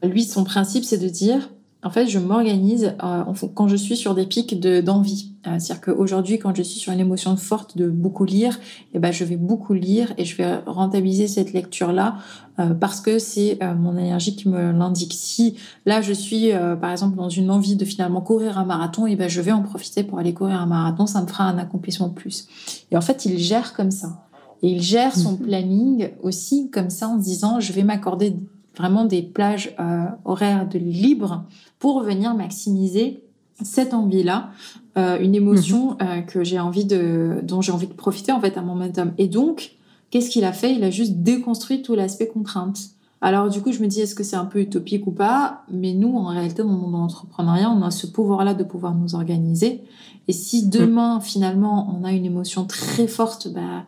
[0.03, 1.49] Lui, son principe, c'est de dire,
[1.85, 3.22] en fait, je m'organise euh,
[3.55, 5.31] quand je suis sur des pics d'envie.
[5.47, 8.59] Euh, c'est-à-dire qu'aujourd'hui, quand je suis sur une émotion forte de beaucoup lire,
[8.95, 12.16] eh ben, je vais beaucoup lire et je vais rentabiliser cette lecture-là
[12.59, 15.14] euh, parce que c'est mon énergie qui me l'indique.
[15.14, 15.55] Si
[15.87, 16.51] là, je suis,
[16.81, 19.62] par exemple, dans une envie de finalement courir un marathon, eh ben, je vais en
[19.62, 21.07] profiter pour aller courir un marathon.
[21.07, 22.49] Ça me fera un accomplissement de plus.
[22.91, 24.24] Et en fait, il gère comme ça.
[24.62, 25.39] Et il gère son mhm.
[25.39, 28.35] planning aussi comme ça en se disant, je vais m'accorder
[28.79, 31.45] vraiment des plages euh, horaires de libre
[31.79, 33.22] pour venir maximiser
[33.62, 34.51] cette envie-là,
[34.97, 35.97] euh, une émotion mhm.
[36.01, 39.12] euh, que j'ai envie de, dont j'ai envie de profiter en fait à momentum.
[39.18, 39.72] Et donc,
[40.11, 40.74] qu'est-ce qu'il a fait?
[40.74, 42.79] Il a juste déconstruit tout l'aspect contrainte.
[43.20, 45.64] Alors du coup, je me dis, est-ce que c'est un peu utopique ou pas?
[45.72, 48.95] Mais nous, en réalité, dans le monde de l'entrepreneuriat, on a ce pouvoir-là de pouvoir
[48.95, 49.83] nous organiser.
[50.29, 50.70] Et si mhm.
[50.70, 53.85] demain, finalement, on a une émotion très forte, bah,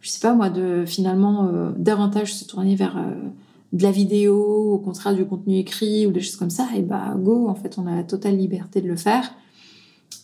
[0.00, 2.96] je sais pas moi, de finalement davantage se tourner vers
[3.72, 7.14] de la vidéo, au contraire du contenu écrit ou des choses comme ça, et bah
[7.16, 9.34] go, en fait, on a la totale liberté de le faire.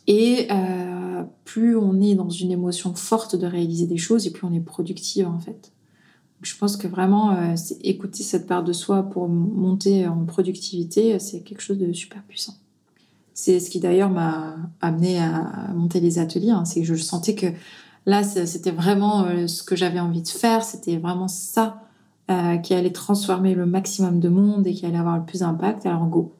[0.06, 4.46] Et euh, plus on est dans une émotion forte de réaliser des choses, et plus
[4.46, 5.72] on est productive en fait.
[6.42, 11.40] Je pense que vraiment, euh, écouter cette part de soi pour monter en productivité, c'est
[11.40, 12.54] quelque chose de super puissant.
[13.34, 16.50] C'est ce qui d'ailleurs m'a amené à monter les ateliers.
[16.50, 16.64] Hein.
[16.64, 17.46] C'est que je sentais que
[18.04, 20.64] là, c'était vraiment euh, ce que j'avais envie de faire.
[20.64, 21.87] C'était vraiment ça
[22.30, 25.86] euh, qui allait transformer le maximum de monde et qui allait avoir le plus d'impact.
[25.86, 26.34] Alors, go.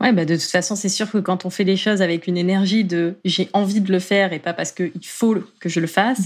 [0.00, 2.36] Ouais, bah de toute façon, c'est sûr que quand on fait les choses avec une
[2.36, 5.86] énergie de j'ai envie de le faire et pas parce qu'il faut que je le
[5.86, 6.22] fasse,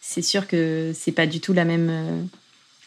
[0.00, 2.22] c'est sûr que c'est pas du tout la même, euh,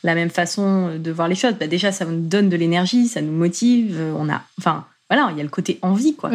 [0.03, 1.55] la même façon de voir les choses.
[1.59, 3.99] Bah déjà, ça nous donne de l'énergie, ça nous motive.
[4.17, 6.31] On a, enfin, voilà, il y a le côté envie, quoi.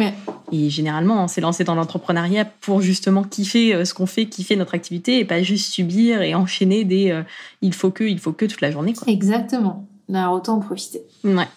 [0.51, 4.55] Et généralement, on s'est lancé dans l'entrepreneuriat pour justement kiffer euh, ce qu'on fait, kiffer
[4.55, 7.21] notre activité et pas juste subir et enchaîner des euh,
[7.61, 9.11] il faut que, il faut que toute la journée, quoi.
[9.11, 9.87] Exactement.
[10.11, 11.01] Alors, autant en profiter.
[11.23, 11.47] Ouais.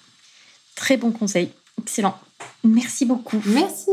[0.74, 1.50] Très bon conseil.
[1.80, 2.18] Excellent.
[2.62, 3.40] Merci beaucoup.
[3.46, 3.90] Merci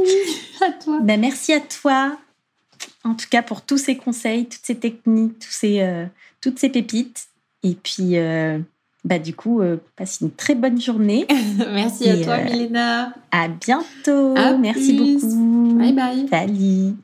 [0.62, 1.00] à toi.
[1.02, 2.18] Ben, merci à toi.
[3.06, 6.06] En tout cas, pour tous ces conseils, toutes ces techniques, tous ces, euh,
[6.42, 7.28] toutes ces pépites.
[7.64, 8.18] Et puis,
[9.04, 11.28] bah, du coup, euh, passe une très bonne journée.
[11.58, 13.14] Merci à toi, euh, Milena.
[13.32, 14.36] À bientôt.
[14.60, 15.78] Merci beaucoup.
[15.78, 16.28] Bye bye.
[16.30, 16.96] Salut.